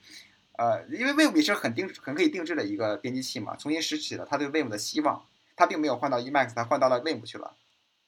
[0.57, 5.25] 呃，因为 Vim 也是很定很可以定制的一个编辑器嘛，重新拾起了他对 Vim 的希望。
[5.55, 7.55] 他并没有换到 Emacs，他换到了 Vim 去了。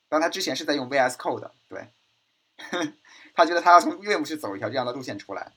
[0.08, 1.88] 但他之前是在用 VS Code，对，
[3.34, 5.52] 他觉得他要从 Vim 去走一条这样的路线出来。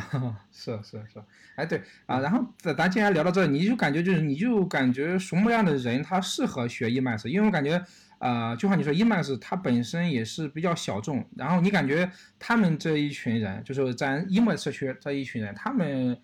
[0.52, 1.22] 是是是，
[1.56, 7.84] 哎对啊，然后咱咱既然聊到这，你就感觉就是你就感觉什么样的人他适合学 emas 因为我感觉
[8.18, 16.20] 啊，就像你说 Emacs 它本身也是比较小众，然后你感觉他们这一群人，就是咱 EMS 社区这一群人，他们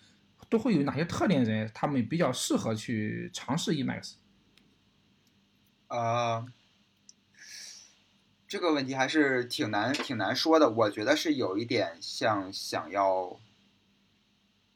[0.51, 1.45] 都会有哪些特点？
[1.45, 4.15] 人他们比较适合去尝试 Emacs？
[5.87, 6.47] 啊，
[8.49, 10.69] 这个问题还是挺难挺难说的。
[10.71, 13.39] 我觉得是有一点像想要。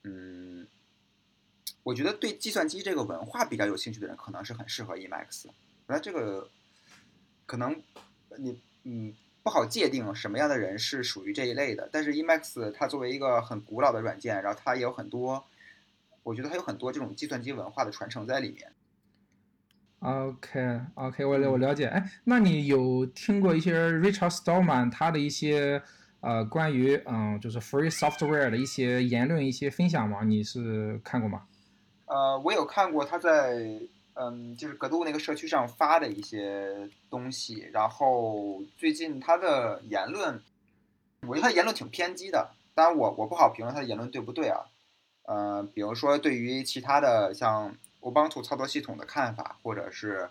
[0.04, 0.66] 嗯，
[1.82, 5.46] 我觉得对计算机这个文化比较有兴趣的人，可能是很适合 Emacs。
[5.86, 6.48] 那这个
[7.46, 7.82] 可能
[8.36, 11.88] 你嗯不好界定什么样的人是属于这一类的。
[11.92, 15.44] 但是 Emacs 它作为一个很古老的软件，然后它也有很多，
[16.22, 18.72] 我觉得它有很多这种计算机文化的传承在里面。
[20.00, 21.86] OK OK，我我了解。
[21.86, 25.82] 哎，那你有听过一些 Richard Stallman 他的一些？
[26.20, 30.24] 呃，关于嗯，就是 free software 的一些言论、一些分享吗？
[30.24, 31.46] 你是看过吗？
[32.06, 33.78] 呃，我有看过他在
[34.14, 37.68] 嗯，就是格斗那个社区上发的一些东西。
[37.72, 40.42] 然后最近他的言论，
[41.22, 42.50] 我觉得他言论挺偏激的。
[42.74, 44.62] 当然，我我不好评论他的言论对不对啊？
[45.22, 50.28] 呃，比如说对于其他的像 Ubuntu 操作系统的看法，或者是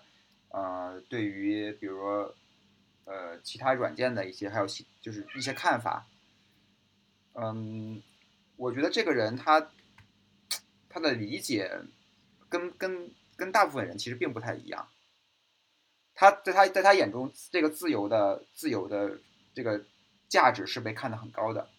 [0.49, 2.29] 呃，对于比如。
[3.07, 4.67] 呃，其他软件的一些，还有
[5.01, 6.05] 就是一些看法。
[7.35, 8.03] 嗯，
[8.57, 9.69] 我觉得这个人他
[10.89, 11.71] 他的理解
[12.49, 14.89] 跟跟跟大部分人其实并不太一样。
[16.13, 19.19] 他在他在他眼中，这个自由的自由的
[19.53, 19.85] 这个
[20.27, 21.69] 价值是被看得很高的。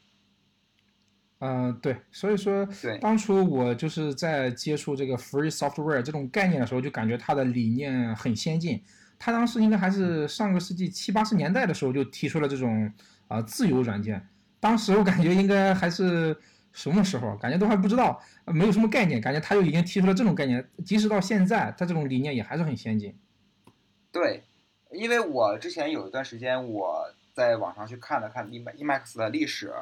[1.40, 8.82] 嗯，对，所以说，对，当初我就是在接触这个 free software 这种概念的时候，就感觉他的理念很先进。
[9.18, 12.92] 他当时应该还是上个世纪七八十年代的时候就提出了这种
[13.26, 14.28] 啊自由软件，
[14.60, 16.36] 当时我感觉应该还是
[16.72, 23.18] 什么时候，感觉都还不知道，没有什么概念，感觉他就已经提出了这种概念，即使到现在，他这种理念也还是很先进。
[24.12, 24.44] 对，
[24.92, 29.72] 因为我之前有一段时间我在网上去看了看 Emax 的历史，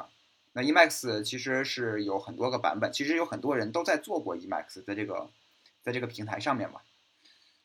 [0.53, 5.29] 那 E MAX 其实是有很多个版本，其实有很多人都在做过 Emax 在这个
[5.83, 6.79] 在这个平台上面嘛。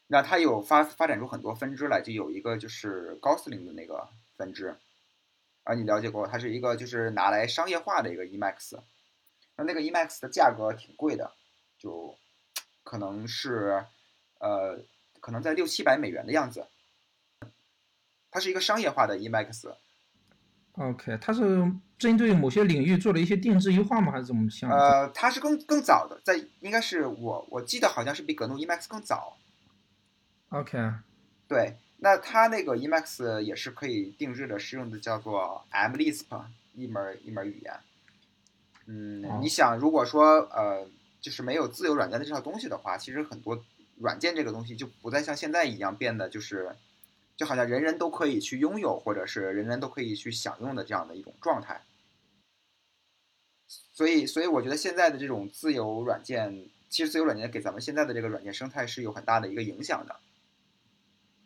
[0.06, 4.76] 那它有发发展出很多分支来，就有一个就是高斯林的那个分支，
[5.64, 6.26] 啊，你了解过？
[6.26, 8.78] 它是一个就是拿来商业化的一个 Emacs，
[9.56, 11.32] 那那个 Emacs 的价格挺贵的，
[11.78, 12.14] 就
[12.82, 13.84] 可能是
[14.38, 14.78] 呃，
[15.20, 16.66] 可能在六七百美元的样子。
[18.30, 19.74] 它是一个商业化的 Emacs。
[20.72, 24.10] OK，它是针对某些领域做了一些定制优化吗？
[24.10, 24.70] 还是怎么想？
[24.70, 29.36] 呃，它是更更早的，在应该是我我记得好像是比格诺 Emacs 更早。
[30.52, 30.78] OK，
[31.48, 36.44] 对，那它那个 Emacs 也是可以定制的，是用的叫做 MLisp
[36.74, 37.80] 一门一门语言。
[38.84, 40.86] 嗯，你想，如果说呃，
[41.22, 43.64] 就是没有自由软件的这套东西的话，其实很多
[43.96, 46.76] 软件这个东西就不再像现在一样变得就是
[47.34, 51.80] 就好像人人都可以去拥有，或者是人人都可以去享用的这样的一种状态。
[53.94, 60.14] 所以，所以我觉得现在的这种自由软件，其实自由软件给咱们现在的这个软件生态是有很大的一个影响的。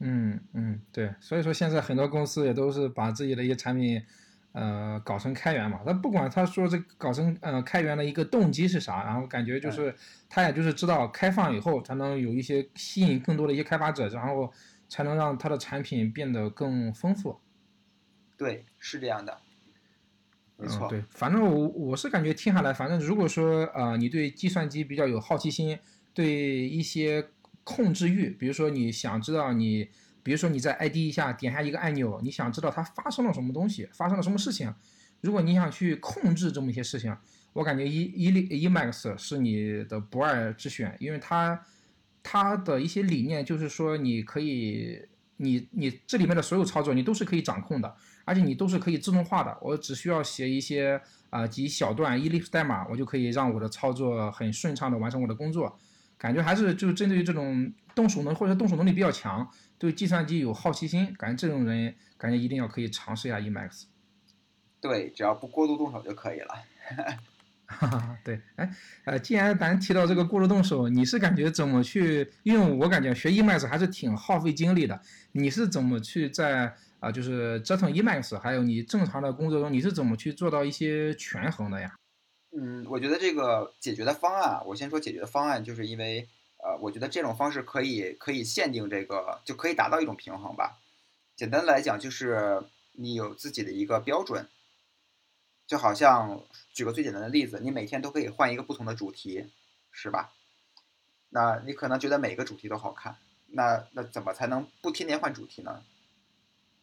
[0.08, 4.00] 嗯嗯，对，所以说现在很多公司也都是把自己的一些产品，
[4.52, 5.80] 呃，搞成开源嘛。
[5.84, 9.92] 那不管他说这搞成呃开源的一个动机是啥，然后感觉就是
[10.28, 14.52] 他也就是知道开放以后才能有一些吸引更多的一些开发者，然后
[14.88, 17.40] 才能让他的产品变得更丰富。
[18.36, 19.38] 对，是这样的。
[20.56, 25.76] 没错，对，反正我我是感觉听下来，反正如果说呃你对计算机比较有好奇心，
[26.14, 27.28] 对一些。
[27.66, 29.88] 控制欲，比如说你想知道你，
[30.22, 34.72] 比如说你在 ID 一下点下一个按钮，你想知道它发生了什么东西，发生了什么事情。
[35.20, 37.16] 如果你想去控制这么一些事情，
[37.52, 41.60] 我感觉 E E E Max 是你的不二之选，因为它
[42.22, 45.00] 它的一些理念就是说你可以，
[45.38, 49.58] 你你这里面的所有操作你都是可以掌控的，而且你都是可以自动化的。
[49.60, 51.00] 我只需要写一些
[51.30, 55.76] 啊几小段 Elif 代码，我就可以让我的操作很顺畅的完成我的工作。
[56.18, 59.48] 感觉还是就是针对于这种动手能或者动手能力比较强，
[59.78, 63.84] 对计算机有好奇心，感觉这种人感觉一定要可以尝试一下 Emacs。
[64.80, 66.54] 对，只要不过度动手就可以了。
[67.68, 68.70] 哈哈，对，哎，
[69.04, 72.30] 呃，既然咱提到这个过度动手，你是感觉怎么去？
[72.44, 75.00] 因为我感觉学 Emacs 还是挺耗费精力的。
[75.32, 81.92] 你是怎么去在啊，就是折腾 Emacs，还有你正常的工作中，你是怎么去做到一些权衡的呀？
[82.52, 86.28] 嗯，我觉得这个解决的方案，我先说解决的方案，就是因为，
[86.58, 90.78] 呃，我觉得这种方式可以可以限定这个，就可以达到一种平衡吧。
[91.34, 94.48] 简单来讲，就是你有自己的一个标准，
[95.66, 96.42] 就好像
[96.72, 99.46] 举个最简单的例子，你每天都可以换一个不同的主题，
[99.90, 100.32] 是吧？
[101.28, 103.16] 那你可能觉得每个主题都好看，
[103.48, 105.82] 那那怎么才能不天天换主题呢？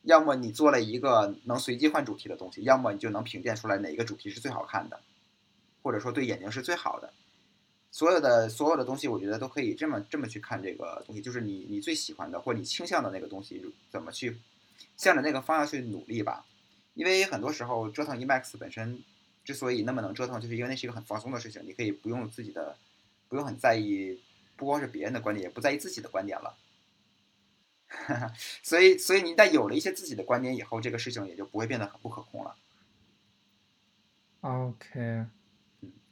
[0.04, 5.00] 要么你做了一个能随机换主题的东西，要么你就能评鉴出来哪个主题是最好看的。
[5.84, 7.14] 或者说对眼睛是最好的，
[7.92, 14.40] 所有的所有的东西，我觉得都可以这么这么去看这个东西，就是你你最喜欢的或你倾向的那个东西，怎么去
[14.98, 16.46] 向着那个方向去努力吧。
[16.96, 19.04] 因为很多时候折腾 EMAX 本身
[19.44, 22.78] 之所以那么能折腾，就是因为那是一个很放松的事情，你可以不用自己的，
[23.28, 24.22] 不用很在意，
[24.56, 26.56] 不光是别人的观点，也不在意自己的观点了。
[28.64, 32.56] 所以所以你一旦有了一些自己的观点以后，这个事情也就不会变得很不可控了。
[34.42, 35.26] OK。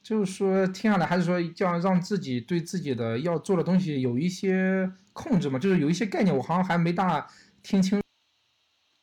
[0.04, 5.60] 就是说，听下来还是说，叫让自己对自己的要做的东西有一些控制嘛？
[5.60, 7.28] 就是有一些概念，我好像还没大
[7.62, 8.02] 听清。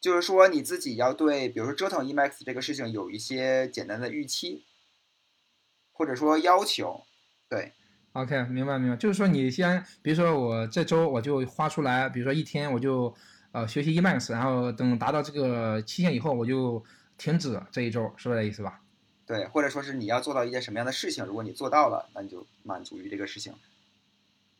[0.01, 4.64] 就是说，你自己要对，比如说折腾 Emacs 这个事情有一些简单的预期，
[5.92, 7.03] 或者说要求。
[7.49, 7.72] 对
[8.12, 8.96] ，OK，明白明白。
[8.96, 13.14] 就是说，你先，比如说我这周我就花出来，比如说一天我就
[13.53, 16.84] 呃学习 Emacs，然后等达到这个期限以后，我就
[17.16, 18.80] 停止这一周，是这意思吧？
[19.28, 23.52] 对，或者说是你要做到一件什么样的事情，如果你做到了，那你就满足于这个事情。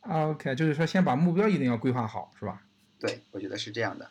[0.01, 2.61] OK，就是说先把目标一定要规划好，是吧？
[2.99, 4.07] 对，我觉得是这样的。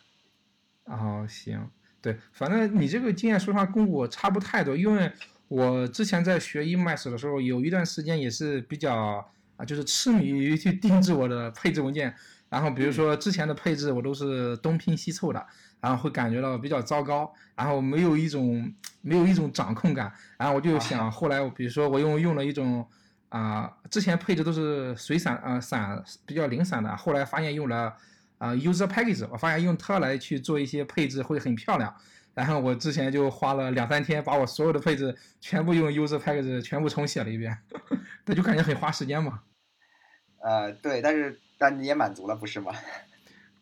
[0.87, 1.71] 哦，行，
[2.03, 5.13] 对，反正你这个经验说实话跟我差不太多，因为
[5.47, 9.25] 我之前在学 Emacs 的时候，有一段时间也是比较
[9.57, 12.13] 啊，就是痴迷于去定制我的配置文件，
[12.49, 15.47] 然后比如说之前的配置我都是东拼西凑的。
[15.81, 22.87] 然后会感觉到比较糟糕，然后没有一种没有一种掌控感，然后我就想，后来我比如说我用用了一种
[23.29, 27.95] 啊，之前配置都是随散啊散比较零散的，后来发现用了
[28.39, 31.95] 啊 user package，我发现用它来去做一些配置会很漂亮，
[32.35, 37.57] 然后我之前就花了两三天把我所有的配置全部用 user package 全部重写了一遍，
[38.25, 39.43] 那就感觉很花时间嘛。
[40.41, 42.73] 呃，对，但是但你也满足了，不是吗？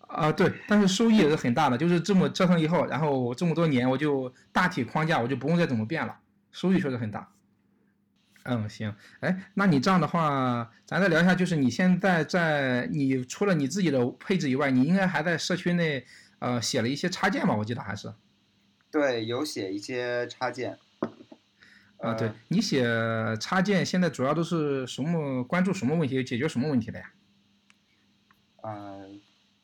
[0.07, 6.17] 啊，对，但是收益也是很大的，就是这么折腾以后，然后这么多年，我就大体框架我就不用再怎么变了，
[6.53, 7.29] 收益确实很大。
[8.45, 16.07] 嗯，行，哎，那你这样的话，咱再聊一下，就是你现在在你除了你自己的配置以外，你应该还在社区内
[16.39, 17.57] 呃写了一些插件吧？
[17.57, 18.15] 我记得还是。
[18.93, 20.79] 对，有写一些插件。
[21.99, 22.85] 啊，对你写
[23.41, 25.43] 插件，现在主要都是什么？
[25.43, 26.23] 关注什么问题？
[26.23, 27.11] 解决什么问题的呀？
[28.63, 29.16] 嗯。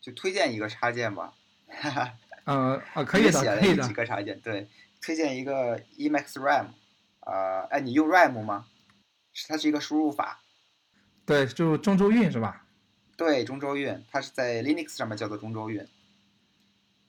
[0.03, 1.33] 就推荐一个插件吧，
[1.69, 2.13] 哈哈。
[2.45, 3.87] 呃啊，可以的，可以的。
[3.87, 4.67] 几个插件，对，
[5.01, 6.67] 推荐一个 Emacs RAM，
[7.21, 8.67] 呃，哎，你用 RAM 吗？
[9.33, 10.41] 是它是一个输入法。
[11.25, 12.67] 对，就中州韵是吧？
[13.17, 15.87] 对，中州韵，它是在 Linux 上面叫做中州韵。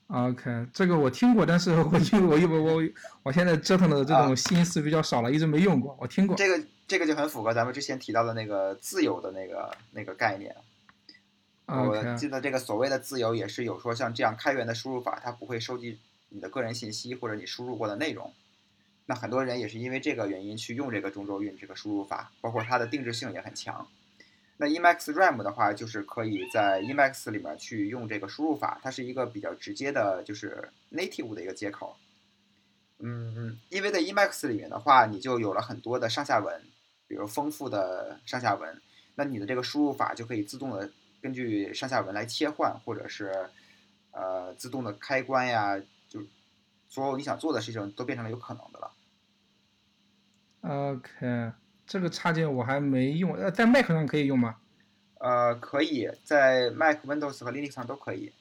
[0.08, 5.98] OK，这个我听过，但是我因为我因为我我现在折腾的这种心思比较少了，一直没用过。
[6.00, 6.36] 我听过。
[6.36, 10.56] 这个这个就很符合咱们之前提到的那个自由的那个那个概念。
[11.66, 16.00] 我记得这个所谓的自由也是有说像这样开源的输入法，它不会收集
[16.30, 18.34] 你的个人信息或者你输入过的内容。
[19.06, 23.88] 那很多人也是因为这个原因去用这个中州运这个输入法，包括它的定制性也很强。
[24.58, 31.98] 那 Emacs RAM 的话，就是可以在 Emacs 里面去用这个输入法，它是一个比较直接的，就是 native 的一个接口。
[33.00, 36.62] 嗯，因为在 Emacs 里面的话，你就有了很多的上下文，
[37.08, 38.82] 比如丰富的上下文，
[39.16, 40.90] 那你的这个输入法就可以自动的
[41.24, 43.50] 根据上下文来切换，或者是
[44.12, 46.22] 呃自动的开关呀，就
[46.90, 48.92] 所有你想做的事情都变成了有可能的了。
[50.62, 51.54] OK，
[51.88, 54.58] 这个插件我还没用，呃，在 Mac 上可以用吗？
[55.20, 58.34] 呃，可以在 Mac、Windows 和 Linux 上都可以。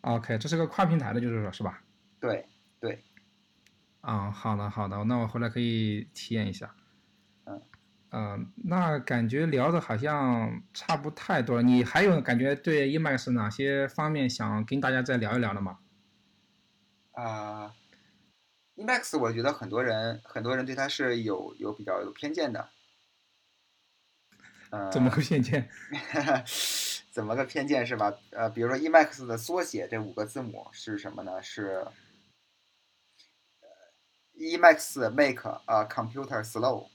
[0.00, 1.80] OK，这是个跨平台的，就是说，是吧？
[2.18, 2.44] 对，
[2.80, 3.00] 对。
[4.00, 6.74] 啊，好的，好的，那我回来可以体验一下。
[8.12, 11.62] 嗯，嗯，那感觉聊的好像差不太多了。
[11.62, 15.78] 你还有感觉对 Emacs 哪些方面想跟大家再聊一聊的吗？
[17.12, 17.74] 啊。
[18.76, 22.70] Emacs，我觉得很多人很多人对它是有有比较有偏见的。
[24.70, 25.68] 呃，怎么个偏见？
[27.12, 28.14] 怎么个偏见是吧？
[28.30, 31.42] 呃，比如说 Emacs 的缩写这五个字母是什么呢？
[31.42, 31.86] 是
[34.38, 36.88] Emacs make a computer slow。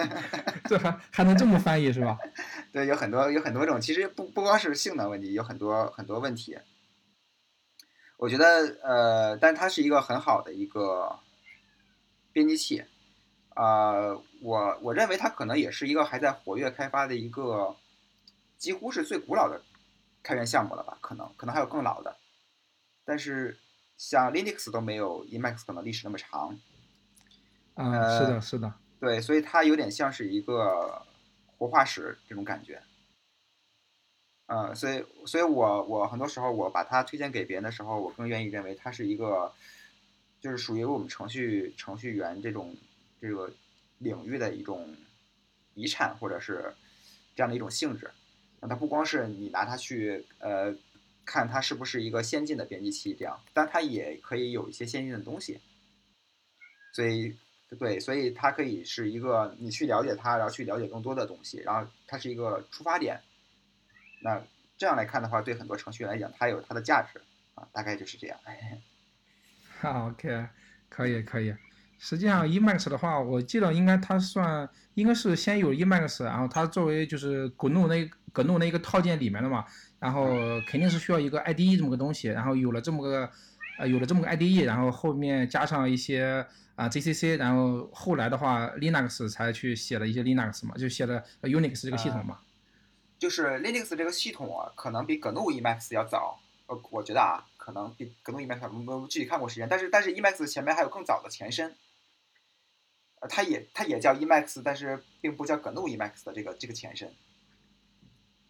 [0.68, 2.18] 这还还能这么翻译是吧？
[2.72, 6.58] 对，有很多有很多种，其实不不光是性能问题，有很多很多问题。
[8.16, 11.18] 我觉得，呃，但它是一个很好的一个
[12.32, 12.84] 编辑器，
[13.50, 17.76] 啊，我我认为它可能也是一个还在活跃开发的一个，
[18.56, 19.60] 几乎是最古老的
[20.22, 20.96] 开源项目了吧？
[21.00, 22.16] 可能可能还有更老的，
[23.04, 23.58] 但是
[23.96, 26.58] 像 Linux 都没有 Emacs 可能历史那么长。
[27.74, 28.72] 啊，是的，是的，
[29.04, 31.04] 对，所以它有点像是一个
[31.58, 32.82] 活化石这种感觉。
[34.46, 39.52] 嗯，所以，所以我我很多时候我把它推荐给别人的时候，我更愿意认为它是一个，
[40.40, 42.74] 就是属于我们程序程序员这种
[43.20, 43.52] 这个
[43.98, 44.96] 领域的一种
[45.74, 46.74] 遗产，或者是
[47.36, 48.10] 这样的一种性质。
[48.60, 50.74] 那它不光是你拿它去呃
[51.26, 55.60] 看它是不是一个先进的编辑器这样，但它也可以有一些先进的东西。
[56.94, 57.36] 所以，
[57.74, 63.20] 对，所以它可以是一个你去了解它，然后去了解更多的东西，然后它是一个出发点。
[64.22, 64.42] 那
[64.76, 67.20] 这样来看的话，对很多程序员来讲，它有它的价值
[67.54, 68.38] 啊，大概就是这样。
[69.80, 70.46] 好，OK，
[70.88, 71.54] 可以可以。
[71.98, 79.64] 实际上，Emacs 的话，我记得应该它算应该是先有 Emacs，然后它作为就是 GNU 那 GNU 那一个套件里面的嘛，
[79.98, 80.26] 然后
[80.68, 83.30] 肯定是需要一个 IDE 这么个东西，然后有了这么个
[83.78, 86.46] 呃有了这么个 IDE，然后后面加上一些
[86.76, 92.40] 啊 GCC，然后后来的话 Linux 才去写了一些 Linux 嘛，就写了 Unix 这个系统嘛。
[93.18, 96.40] 就是 Linux 这个系统啊，可能比 GNU Emacs 要早。
[96.66, 101.74] 呃，我觉得啊，可能比 GNU Emacs 没具体看过时间，但是但是 Emacs 前面还有更早的前身。
[103.20, 107.12] 呃，它也它也叫 Emacs，但是并不叫 GNU Emacs 的这个这个前身。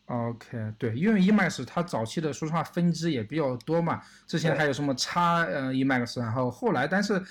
[0.06, 7.22] OK，对，因为 Emacs 它早期的说实话分支也比较多嘛，之前还有什么叉呃 Emacs，然后后来但是。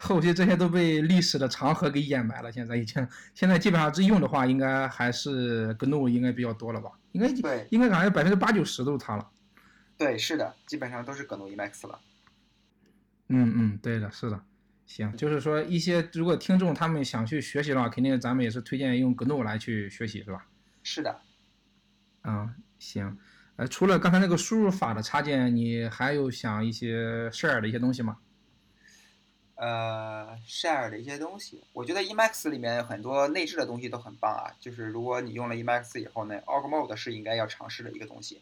[0.00, 3.06] 后期这些都被历史的长河给掩埋了，现在已经，
[3.36, 6.90] 现在基本上这用的话，应该还是 GNU 应该比较多了吧？
[7.12, 9.30] 应该对，应该感觉百分之八九十都是它了。
[9.96, 12.00] 对，是的，基本上都是 GNU Emacs 了。
[13.28, 14.40] 嗯嗯，对的，是的。
[14.86, 20.44] 行，就是说一些如果听众他们想去学习的话，肯定咱们也是推荐用 GNU 来去学习，是吧？
[20.82, 21.16] 是的。
[22.24, 23.18] 嗯，行。
[23.56, 28.16] 呃，除了刚才那个输入法的插件，你还有想一些 share 的一些东西吗？
[29.56, 34.50] 呃，share 的一些东西，我觉得 Emacs 里面很多内置的东西都很棒啊。
[34.58, 38.40] 就是如果你用了 Emacs 以后呢，Org Mode 是应该要尝试的一个东西。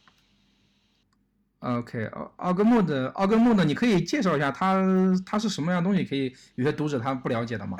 [1.58, 4.80] OK，Org Mode，Org Mode，你可以介绍一下它
[5.26, 6.04] 它是什么样东西？
[6.04, 7.76] 可以有些读者他不了解的吗？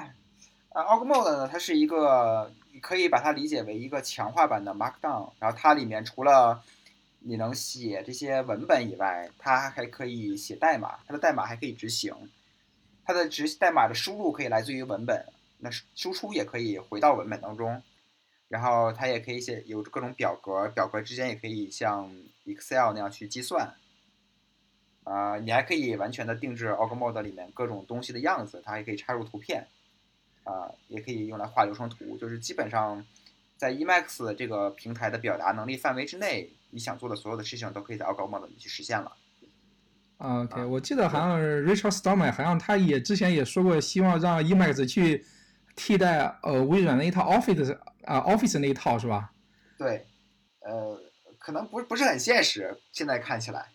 [0.71, 5.33] 啊，Org Mode 呢，它是一个，你可以把它理解为一个强化版的 Markdown。
[5.39, 6.63] 然后它里面除了
[7.21, 12.15] 你能写这些文本以外，它还可以写代码，它的代码还可以执行。
[13.05, 15.25] 它的执代码的输入可以来自于文本，
[15.59, 17.83] 那输出也可以回到文本当中，
[18.49, 22.15] 然后它也可以写有各种表格，表格之间也可以像
[22.45, 23.75] Excel 那样去计算。
[25.05, 29.67] 啊，你还可以完全的定制 Org Mode 里面各种东西的样子，它还可以插入图片，
[30.49, 33.05] 啊，也可以用来画流程图，就是基本上
[33.59, 39.13] 在 Emacs 这个平台的表达能力范围之内，你想做的所有的事情都可以在 Org Mode 里去实现了。
[40.17, 45.25] OK，我记得好像 Richard Stallman 好像他也之前也说过，希望让 Emacs 去
[45.77, 49.31] 替代呃微软那一套 Office 啊 Office 那一套是吧？
[49.77, 50.07] 对，
[50.61, 50.99] 呃，
[51.39, 52.81] 可能不不是很现实。
[52.91, 53.67] 现在看起来，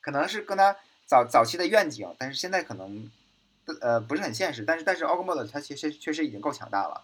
[0.00, 0.76] 可能是跟他
[1.06, 3.10] 早早期的愿景，但是现在可能
[3.80, 4.64] 呃不是很现实。
[4.64, 7.02] 但是但是 Aug Mode 它其实确实已经够强大了。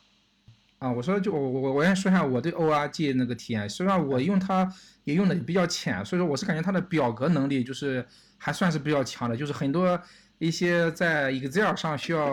[0.78, 3.68] 啊，我说就我我我先说一下我对 org 那个体验。
[3.68, 8.06] 实际上我用它也用的比较浅，所以说我是感觉它的表格能力就是
[8.36, 10.00] 还算是比较强的，就是很多
[10.38, 12.24] 一些在 Excel 上需要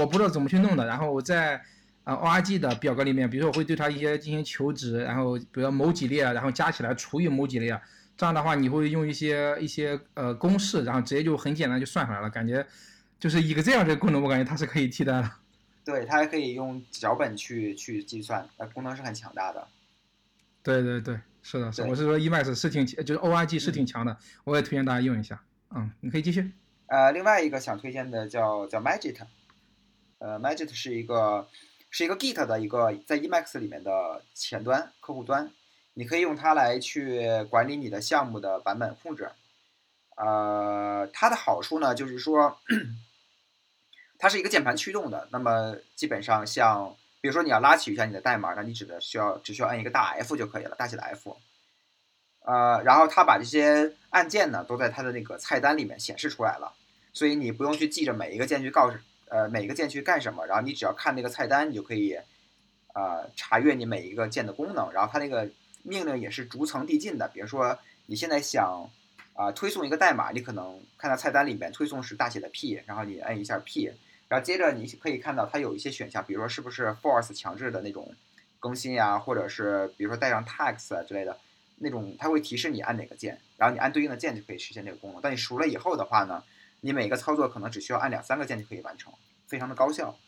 [0.00, 1.62] 我不知道怎么去弄的，然后我在
[2.02, 7.80] 啊 org 的表格里面，比如说我会对它一些进行求值，然后比如某几列，然后加起来除以某几列，
[8.16, 12.66] 这样的话你会用一些一些呃公式，然后直接就很简单就算出来了，感觉
[13.18, 15.30] 就是 Excel 这功能，我感觉它是可以替代的。
[15.84, 19.68] 对，它还可以用脚本去去计算，那，功能是很强大的。
[20.62, 25.42] 对对对，是的，是，我是说 Emacs 是挺，就是 org 是挺强的，我也推荐大家用一下。
[25.74, 26.50] 嗯，你可以继续。
[26.86, 29.18] 呃，另外一个想推荐的叫叫 Magit，
[30.18, 31.48] 呃，Magit 是一个
[31.90, 35.50] 是一个 Git 的一个在 Emacs 里面的前端客户端，
[35.92, 39.30] 你可以用它来去管理你的项目的版本控制。
[40.16, 42.58] 呃，它的好处呢，就是说。
[44.18, 51.36] 它是一个键盘驱动的，那么基本上像，比如说你要拉取一下你的代码，那你只的需要只需要按一个大 F 就可以了，大写的 F。
[52.46, 56.72] 呃，然后它把这些按键呢都在它的那个菜单里面显示出来了，
[57.12, 58.96] 所以你不用去记着每一个键去告诉，
[59.28, 62.18] 呃，每一个键去干什么，然后你只要看那个菜单，你就可以，
[62.94, 65.50] 呃，查阅你每一个键的功能，然后它那个
[65.82, 68.90] 命令也是逐层递进的，比如说你现在想
[69.32, 73.90] 啊推送一个代码，你可能看到菜单里面推送是大写的 P，然后你按一下 P。
[74.34, 78.12] 然后接着你可以看到它有一些选项，比如说是不是 force 强制的那种
[78.58, 81.38] 更新呀，或者是比如说带上 tags 啊之类的
[81.78, 85.20] 那种，它会提示你按哪个键，然后你按对应的键就可以实现这个功能。
[85.22, 86.42] 但你熟了以后的话呢，
[86.80, 89.12] 你每个操作可能只需要按两三个键就可以完成，
[89.46, 90.18] 非常的高效。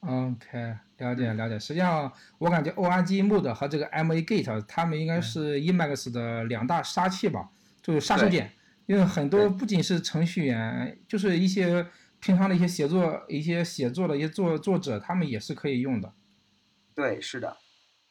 [0.00, 1.60] OK，了解了解。
[1.60, 8.48] 实际上我感觉 org mode 和这个 MAGate 它们应该是 Emacs 的两大杀器吧，就是杀手锏。
[8.86, 11.86] 因为很多不仅是程序员，就是一些。
[12.20, 16.12] 平常的一些写作、一些写作的一些作作者，他们也是可以用的。
[16.94, 17.56] 对，是的，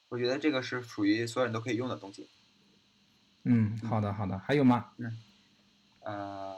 [0.09, 2.27] 我觉得这个是属于所有人都可以用的东西。
[3.43, 4.91] 嗯，好的，好的，还有吗？
[4.97, 5.17] 嗯，
[6.01, 6.55] 呃，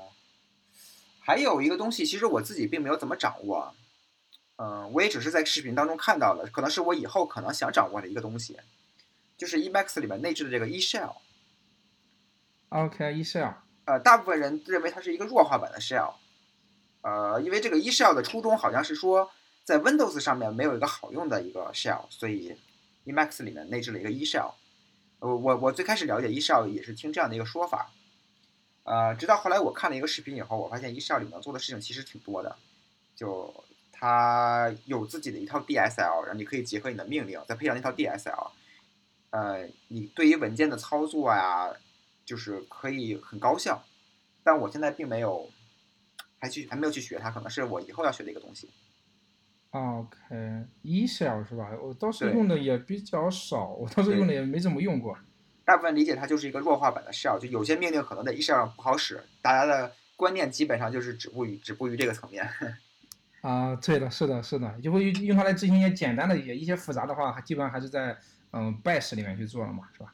[1.20, 3.76] 还有一个东西，其实我自己并没有怎么掌握，
[4.56, 8.58] 嗯，我也只是在视频当中看到了，可能是我以后可能想掌握的一个东西，
[9.38, 11.18] 就是 Emacs 里面内置的这个 eShell。
[12.70, 13.56] OK，eShell。
[13.84, 16.14] 呃，大部分人认为它是一个弱化版的 Shell。
[17.02, 19.32] 呃，因为这个 eShell 的初衷好像是说，
[19.64, 22.56] 在 Windows 上面没有一个好用的一个 shell，所以
[23.06, 24.52] Emacs 里面内置了一个 eShell。
[25.20, 27.92] 呃，我我最开始了解 eShell 也是听这样的一个说法，
[28.84, 32.56] 呃，直到后来我看了一个视频以后，我发现 eShell 里面做的事情其实挺多的，
[33.16, 33.52] 就
[33.92, 38.52] 它有自己的一套 DSL，然后你可以结合你的命令，再配上那套 DSL，
[39.32, 41.72] 呃，你对于文件的操作呀，
[42.26, 43.84] 就是可以很高效，
[44.44, 45.50] 但我现在并没有。
[46.42, 48.70] 还去还没有去学它，可能是我以后要学的一个东西。
[49.70, 51.70] OK，eShell 是吧？
[51.82, 55.18] 我倒是用的也比较少，我倒是用的也没怎么用过。
[55.64, 59.24] 大部分理解它就是一个弱化版的 shell，就有些命令可能在 eShell 上不好使。
[59.42, 62.46] 大家的观念基本上就是止步于止步于这个层面。
[63.42, 68.18] 啊，对的，是的，是的，就会用它来执行一些简单的一些一些复杂的话，基本上还是在
[68.52, 70.14] 嗯 Bash 里面去做了嘛，是吧？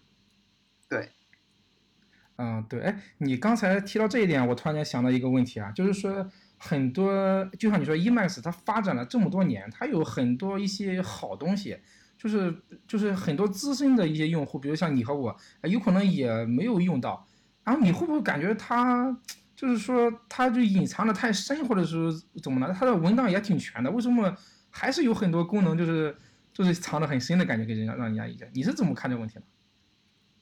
[2.37, 2.45] 对。
[2.45, 11.77] 嗯，对，哎，你刚才提到这一点，我突然间想到一个问题啊，就是说很多，就像你说，e-max 它发展了这么多年，它有很多一些好东西，
[12.17, 12.55] 就是
[12.87, 17.27] 就是很多资深的一些用户，比如像你和我，有可能也没有用到，
[17.63, 19.17] 然后你会不会感觉它
[19.55, 22.11] 就是说它就隐藏的太深，或者是
[22.43, 22.71] 怎么了？
[22.71, 24.35] 它的文档也挺全的，为什么
[24.69, 26.15] 还是有很多功能就是
[26.53, 28.47] 就是藏的很深的感觉给人家让人家一解？
[28.53, 29.41] 你是怎么看这个问题的？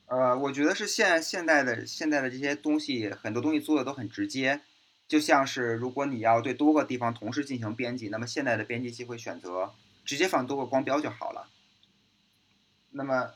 [0.07, 4.61] 呃，我觉得是现现代的现在的这些东西，很多东西做的都很直接，
[5.07, 9.73] 就像是如果你要对多个地方同时进行编辑，那么现在的编辑器会选择
[10.05, 11.49] 直接放多个光标就好了。
[12.91, 13.31] 那么，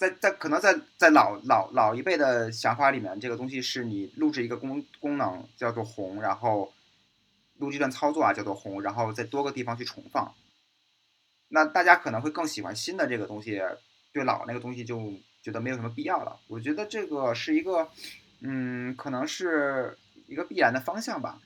[0.00, 6.72] 在在可能在在老老老一辈的想法里面，这个东西是你录制一个功功能叫做红，然后
[7.58, 10.34] 录这段操作啊叫做红，然后在多个地方去重放。
[11.46, 13.62] 那大家可能会更喜欢新的这个东西，
[14.12, 15.14] 对老那个东西就。
[15.42, 17.88] 觉得没有什么必要了，我觉得这个是一个，
[18.40, 21.40] 嗯，可能是一个必然的方向吧，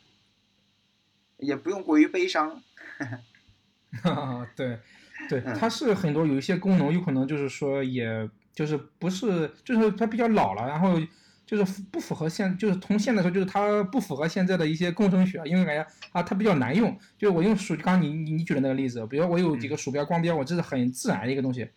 [1.39, 2.63] 也不用过于悲伤。
[4.57, 4.81] 对，
[5.29, 11.01] 对，它是很多有一些功能，有可能就是说，也就是不是，就是它比较老了，然后
[11.47, 16.99] 就是不符合现，就是从现在说，就是它不符合现在的一些工程学，因为感觉啊，它比较难用。
[17.17, 21.71] 就是我用鼠，刚你你举的那个例子，比如我有几个鼠标光标，我这是很自然的一个东西。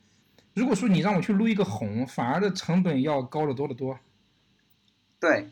[0.57, 3.99] 如果说你让我去录一个红，反而的成本要高得多得多。
[5.19, 5.51] 对，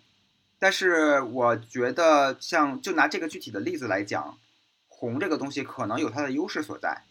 [0.57, 4.39] 但是我觉得像就拿这个具体的例子来讲，
[4.87, 7.03] 红这个东西可能有它的优势所在。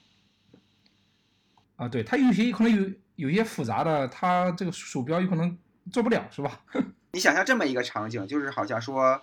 [1.76, 5.56] 啊，对，它有些可能有有一些复杂的，它这个鼠标有可能
[5.92, 6.62] 做不了，是吧？
[7.12, 9.22] 你想象这么一个场景，就是好像说，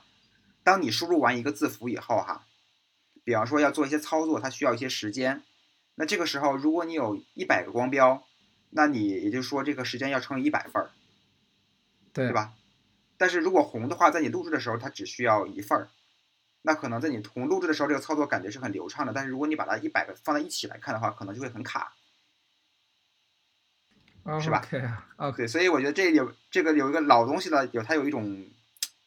[0.64, 2.46] 当你输入完一个字符以后，哈，
[3.26, 5.44] 比方说要做一些操作，它需要一些时间。
[5.96, 8.24] 那这个时候，如果你有一百个光标，
[8.72, 10.92] 那你也就是说这个时间要乘以一百份儿，
[12.12, 12.34] 对对？
[12.34, 12.54] 吧？
[13.18, 15.90] 但是如果红的话，在你录制的时候，它只需要一份儿，
[16.64, 19.14] 那可能在你红录制的时候，这个操作感觉是很流畅的。
[19.14, 21.94] 但是如果你把它一百个放在一起来看的话，可能就会很卡。
[24.40, 24.64] 是吧
[25.18, 28.48] ？OK 所以我觉得这有这个有一个老东西的，有它有一种，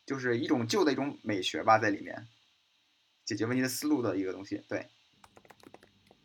[0.04, 2.26] 就是一种旧的一种美学吧，在里面
[3.24, 4.64] 解决问题的思路的一个东西。
[4.68, 4.88] 对，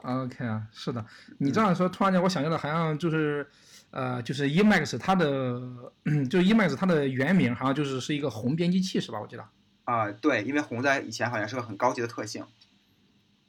[0.04, 1.06] OK 啊，是的，
[1.40, 3.46] 你这样说，突然间我想起来，好像就是，
[3.92, 5.62] 呃，就是 Emacs 它的，
[6.30, 9.20] 就是 Emacs 它的原名好像就是是一个红编辑器，是吧？
[9.20, 9.46] 我记得。
[9.84, 12.46] 啊、对，因为红在以前好像是个很高级的特性。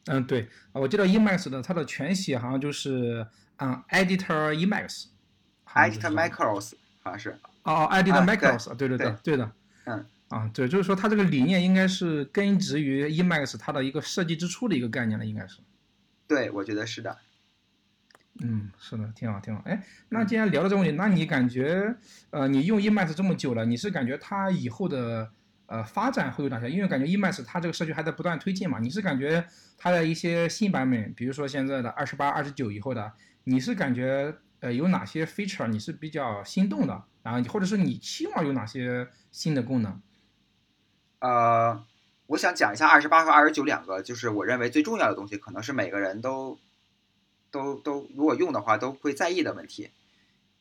[0.07, 3.27] 嗯，对，啊我记得 Emacs 的它的全写好像就是
[3.59, 5.07] 嗯 Editor Emacs。
[5.65, 6.73] 好像就是 Editor 这样 Macros
[7.03, 9.53] 好像是，哦，Editor 啊 Macros，对对对对的。
[9.85, 10.05] 嗯。
[10.31, 15.59] 啊，对，就是说它这个理念应该是根植于 Emacs 它的一个设计之初的一个概念了，应该是。
[16.31, 17.19] 对，我觉得是的。
[18.41, 19.61] 嗯，是的，挺好，挺好。
[19.67, 21.93] 哎，那既然聊到这个问题，那你感觉，
[22.31, 25.29] 呃，你用 Emacs 这么久了，你是感觉它以后的
[25.67, 26.71] 呃发展会有哪些？
[26.71, 29.45] 因为感觉 Emacs 它这个社区还在不断推进嘛，你是感觉
[29.77, 33.13] 它的一些新版本，比如说现在的二十八、二十九以后的，
[33.43, 37.03] 你是感觉呃有哪些 feature 你是比较心动的？
[37.25, 40.01] 然后或者是你期望有哪些新的功能？
[41.19, 41.85] 呃，
[42.31, 46.57] 我想讲一下二十八和二十九两个，就是我认为最重要的东西，可能是每个人都
[47.51, 49.91] 都都如果用的话都会在意的问题，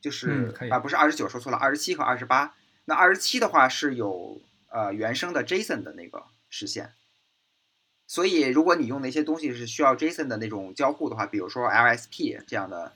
[0.00, 2.56] 就是啊，不是二十九说错了，二十七和二十八。
[2.86, 6.92] 那二十七的话是有呃原生的 JSON 的那个实现，
[8.08, 12.94] 所以如果你用的一些东西是需要 JSON 的那种交互的话，比如说 LSP 这样的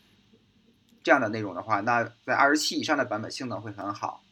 [1.04, 4.23] 这样的内容的话，那在二十七以上的版本性能会很好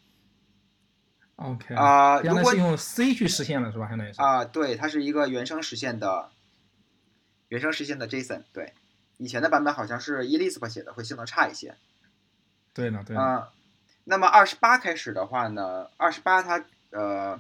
[1.42, 3.88] OK 啊、如果是用 C 去实现了是吧？
[3.88, 4.20] 相当于是。
[4.20, 6.30] 啊、对，它是一个原生实现的，
[7.48, 8.42] 原生实现的 JSON。
[8.52, 8.72] 对，
[9.18, 11.74] 以前的版本好像是 Elizabeth 写的，会性能差一些。
[12.72, 13.22] 对呢，对呢。
[13.22, 13.52] 啊、
[14.04, 17.38] 那么二十八开始的话呢，二十八它呃，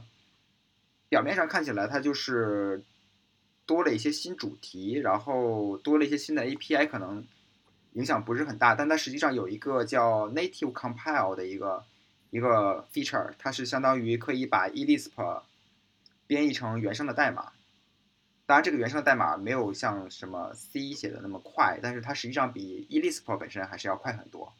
[1.08, 2.82] 表面上看起来它就是
[3.66, 7.24] 多了一些新主题，然后多了一些新的 API，可能
[7.92, 11.84] 影响不是很大，但它实际上有一个叫 Native Compile 的一个
[12.32, 15.42] 一个 feature，它是相当于可以把 e l i s p
[16.26, 17.52] 编译成原生的代码。
[18.46, 24.54] 当然，这个原生的代码没有像什么 C 写的那么快，但是它实际上比 e l i s p 本身还是要快很多。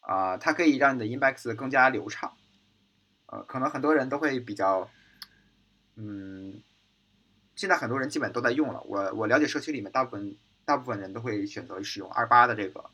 [0.00, 2.32] 啊、它可以让你的 Index 更加流畅。
[3.26, 4.88] 呃，可能很多人都会比较，
[5.96, 6.62] 嗯，
[7.56, 8.80] 现在很多人基本都在用了。
[8.84, 12.88] 我我了解社区里面大部分大部分人都会选择使用二八的这个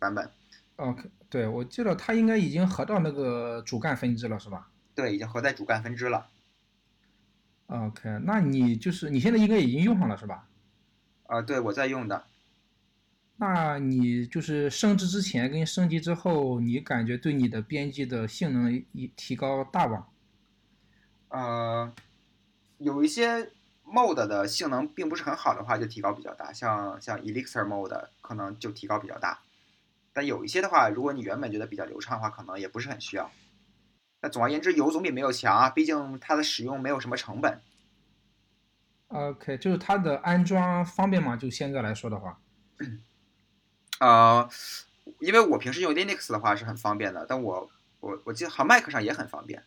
[0.00, 0.30] 版本。
[0.78, 6.28] OK，对，我记得它应该已经合到那个主干分支了，是吧对，已经合在主干分支了。
[7.66, 10.48] ？OK，那你就是你现在应该已经用上了，是吧？
[11.26, 12.24] 啊、对，我在用的。
[13.36, 20.06] 那你就是升级之前跟升级之后，你感觉对你的编辑的性能一提高大吗？
[21.28, 21.92] 呃，
[22.78, 23.50] 有一些
[23.84, 29.40] mode 的性能并不是很好的话，就提高比较大，像像 Elixir mode 可能就提高比较大。
[30.18, 33.30] 但有一些的话，如果你原本觉得比较流畅的话，可能也不是很需要。
[34.20, 37.60] 那总而言之，有总比没有强啊，毕竟它的使用没有什么成本。
[39.06, 41.36] OK，就是它的安装方便吗？
[41.36, 42.40] 就现在来说的话，
[44.00, 44.50] 呃，
[45.20, 49.62] 因为我平时用 Linux 的话是很方便的，但我我我记得好像 Mac 上也很方便。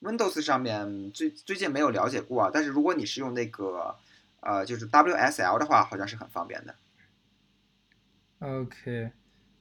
[0.00, 3.94] Windows 上面最最近没有了解过啊，但是如果你是用那个
[4.40, 6.74] 呃就是 WSL 的话，好像是很方便的。
[8.40, 9.12] OK，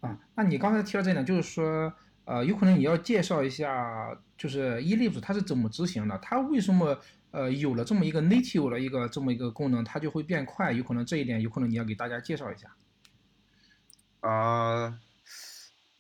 [0.03, 1.93] 啊，那你刚才提到这点，就是说，
[2.25, 6.99] 呃，有可能你要介绍一下，就是 Ellipse 它是怎么执行的，它为什么
[7.31, 12.75] 呃有了这么一个 native 的一个这么一个功能，它就会变快，有可能这一点有可能你要给大家介绍一下。
[14.19, 14.99] 呃，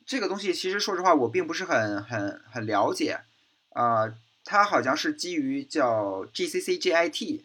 [0.05, 3.21] 这个东西其实说实话，我并不是很很很了解。
[3.69, 7.43] 呃，它好像是基于叫 GCC JIT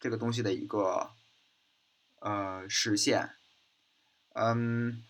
[0.00, 1.10] 这个东西的一个
[2.20, 3.32] 呃实现。
[4.32, 5.04] 嗯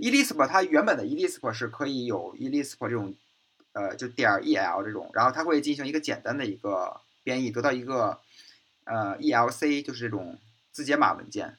[0.00, 2.62] e l i s p 它原本的 e l i s p 是可以有 e l i
[2.62, 3.14] s p 这种
[3.72, 8.18] 呃就点 EL 这种，然后它会进行一个简单的一个编译，得到一个
[8.84, 10.38] 呃 ELC 就是这种
[10.72, 11.56] 字节码文件。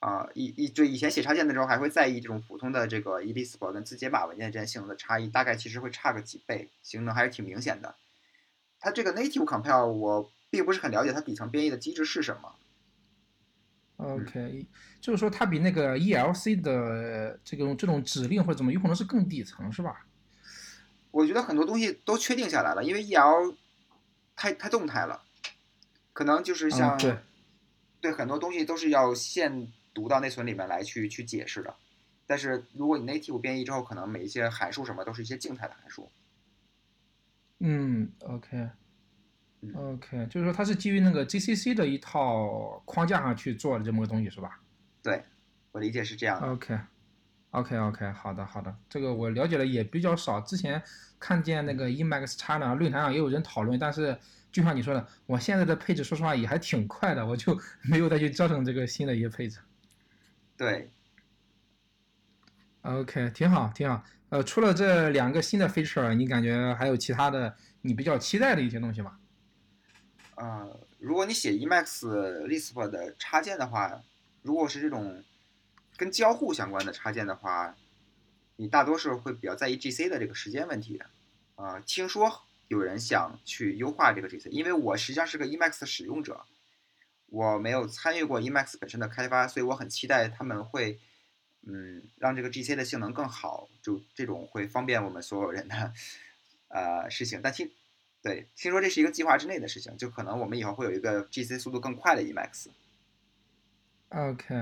[0.00, 7.94] 啊，以以就以前写插件的时候还会在意这种普通的这个 Elixir 跟字节码文件之间性能的差异，大概其实会差个几倍，性能还是挺明显的。
[8.78, 12.54] 它这个 native compile 我并不是很了解它底层编译的机制是什么。
[13.96, 14.66] OK，
[15.00, 20.06] 就是说它比那个 ELC 的这种这种指令或者怎么有可能是更底层是吧？
[21.10, 23.54] 我觉得很多东西都确定下来了，因为 EL
[24.34, 25.22] 太太动态了，
[26.12, 27.18] 可能就是像、嗯对
[28.00, 31.74] 对很多东西都是要现读到内存里面来去去解释的。
[32.26, 36.10] 但是如果你 native 编译之后，可能每一些函数什么都是一些静态的函数。
[37.60, 38.68] 嗯，OK。
[39.72, 44.60] 嗯 OK，就是说它是基于那个 GCC 的一套框架上去做的这么个东西是吧
[45.02, 45.22] 对，
[45.72, 46.48] 我理解是这样的。
[46.48, 50.40] ？OK，OK OK，好的好的，这个我了解的也比较少。
[50.40, 50.82] 之前
[51.18, 54.18] 看见那个 Emacs China 论坛上也有人讨论，但是
[54.50, 57.58] 就像你说的，我现在的配置说实话也还挺快的，我就
[57.88, 59.58] 没有再去折腾这个新的一个配置。
[60.56, 60.90] 对
[62.82, 64.02] ，OK，挺好挺好。
[64.30, 69.16] 呃，除了这两个新的 feature，你感觉还有其他的你比较期待的一些东西吗？
[70.36, 72.06] 呃，如果你写 Emacs
[72.46, 74.02] Lisp 的插件的话，
[74.42, 75.22] 如果是这种
[75.96, 77.76] 跟交互相关的插件的话，
[78.56, 81.00] 你大多数会比较在意 GC 的这个时间问题。
[81.56, 86.44] 啊、听说有人想去优化这个 GC，因为我实际上是个 Emacs 的使用者，
[87.26, 90.98] 我没有参与过 Emacs 本身的开发，所以我很期待他们会，
[91.62, 95.92] 嗯，让这个 GC 的性能更好，就这种会方便我们所有人的
[96.68, 97.40] 呃事情。
[97.40, 97.70] 但听
[98.24, 102.68] 对，听说这是一个计划之内的事情，就可能我们以后会有一个 GC 速度更快的 Emacs。
[104.08, 104.54] OK，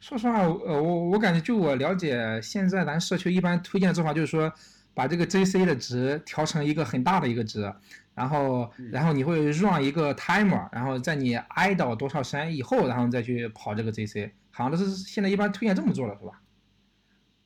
[0.00, 4.50] 说实话，呃，我我感觉就我了解，现在咱社区一般推荐的做法就是说，
[4.94, 7.70] 把这个 JC 的值调成一个很大的一个值，
[8.14, 16.40] 然后嗯然后你会 run 一个 timer，然后在你挨到多少山以后，然后再去跑这个 JC，好像都是现在一般推荐这么做了，是吧？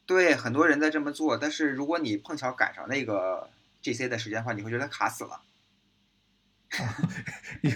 [0.06, 3.50] 对，很多人在这么做，但是如果你碰巧赶上那个
[3.82, 5.40] GC 的时间的话，你会觉得卡死了。
[7.62, 7.72] 有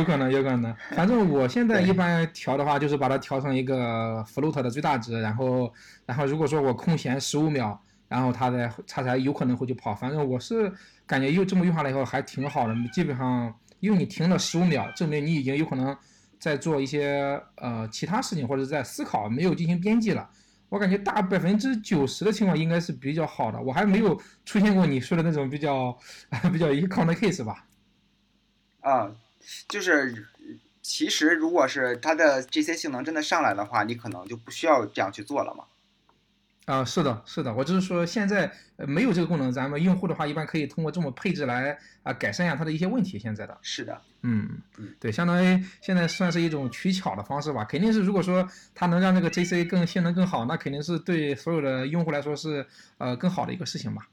[0.00, 0.74] 有可能，有可能。
[0.90, 5.72] 反正我现在一般调的话，就是把它调成一个 float 的最大值，然后，
[6.04, 9.94] 然后如果说我空闲十五秒，然后它才它才有可能会去跑。
[9.94, 10.72] 反正我是
[11.06, 15.96] 感觉又这么用下来以后还挺好的，基本上因为你停了十五秒，证明你已经有可能
[16.40, 20.28] 在做一些呃其他事情或者在思考，没有进行编辑了。
[20.68, 25.96] 我感觉大百分之九十的情况应该是比较好的，我还没有出现过你说的那种比较
[26.52, 27.66] 比较一个 com 的 case 吧。
[28.80, 29.14] 啊、
[29.68, 30.26] 就是
[30.82, 35.64] 其实如果是它的这些性能真的上来的话，你可能就不需要这样去做了嘛。
[36.66, 43.20] 啊、是的，是的，我只是说现在呃没有这个功能，咱们用户的话一般可以通过这么配置来啊、改善一下它的一些问题。
[43.20, 47.64] 现在的，是的，嗯嗯，对，相当于现在算是一种取巧的方式吧。
[47.64, 52.66] 肯定是如果说它能让这个 JC 更性能更好，那肯定是对所有的用户来说是
[52.98, 54.08] 呃更好的一个事情吧。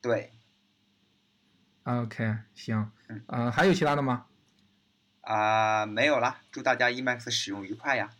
[0.00, 0.32] 对
[1.82, 4.24] ，OK，行嗯，呃，还有其他的吗？
[5.20, 8.10] 啊、没有了，祝大家 Emacs 使用愉快呀。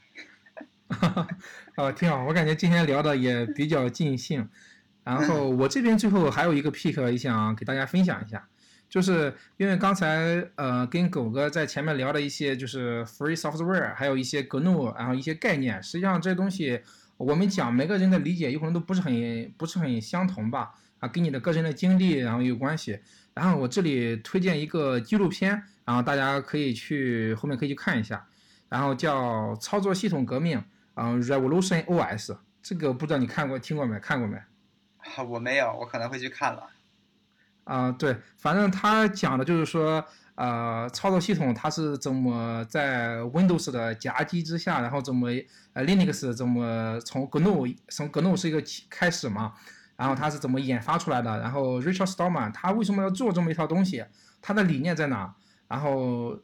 [1.76, 4.49] 呃， 挺好，我感觉今天聊的也比较尽兴。
[5.03, 8.49] 然后 我这边最后还有一个 pick 也想给大家分享一下，
[8.88, 16.80] 就是因为刚才呃跟狗哥在前面聊的一些就是 free software，还有一些 GNU，然后一些概念，实际上这些东西
[17.18, 20.70] 我们讲每个人的理解有可能都不是很不是很相同吧，
[21.01, 22.99] 啊，跟你的个人的经历然后有关系。
[23.34, 25.51] 然后我这里推荐一个纪录片，
[25.84, 28.24] 然后大家可以去后面可以去看一下，
[28.68, 30.59] 然后叫《操作系统革命》。
[30.95, 33.99] 嗯，Revolution OS 这个不知道你看过听过没？
[33.99, 34.36] 看过没？
[34.36, 36.68] 啊我没有，我可能会去看了。
[37.64, 45.28] 啊、对，反正他讲的就是说，呃，操作系统它是怎么在 Windows 的夹击之下，然后怎么
[45.72, 49.55] 呃 Linux 怎么从 GNU 从 GNU 是一个起开始嘛，
[49.97, 54.05] 然后它是怎么研发出来的，然后 Richard Stallman 他为什么要做这么一套东西，
[54.42, 55.34] 他的理念在哪？
[55.66, 56.38] 然后，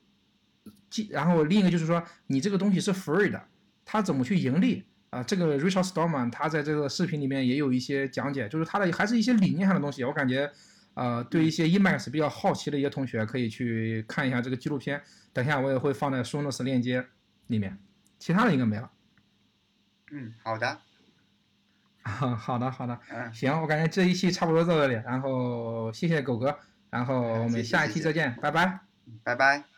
[0.88, 3.44] 既然后另一个就是说，你这个东西是 free 的，
[3.90, 4.84] 它怎么去盈利？
[5.10, 10.50] 啊，这个 Richard Stallman 他在这个视频里面也有一些讲解，就是他的还是一些理念上的东西，我感觉。
[10.94, 15.00] 呃，对一些 Emacs 比较好奇的一些同学，可以去看一下这个纪录片。
[15.32, 17.06] 等一下我也会放在 show notes 链接
[17.46, 17.78] 里面，
[18.18, 18.90] 其他的应该没了。
[20.10, 20.78] 嗯，好的，
[22.02, 26.58] 好的，好的，嗯，行，我感觉这一期差不多到这里，然后谢谢狗哥，
[26.90, 28.80] 然后我们下一期再见，拜拜。
[29.22, 29.69] 拜拜。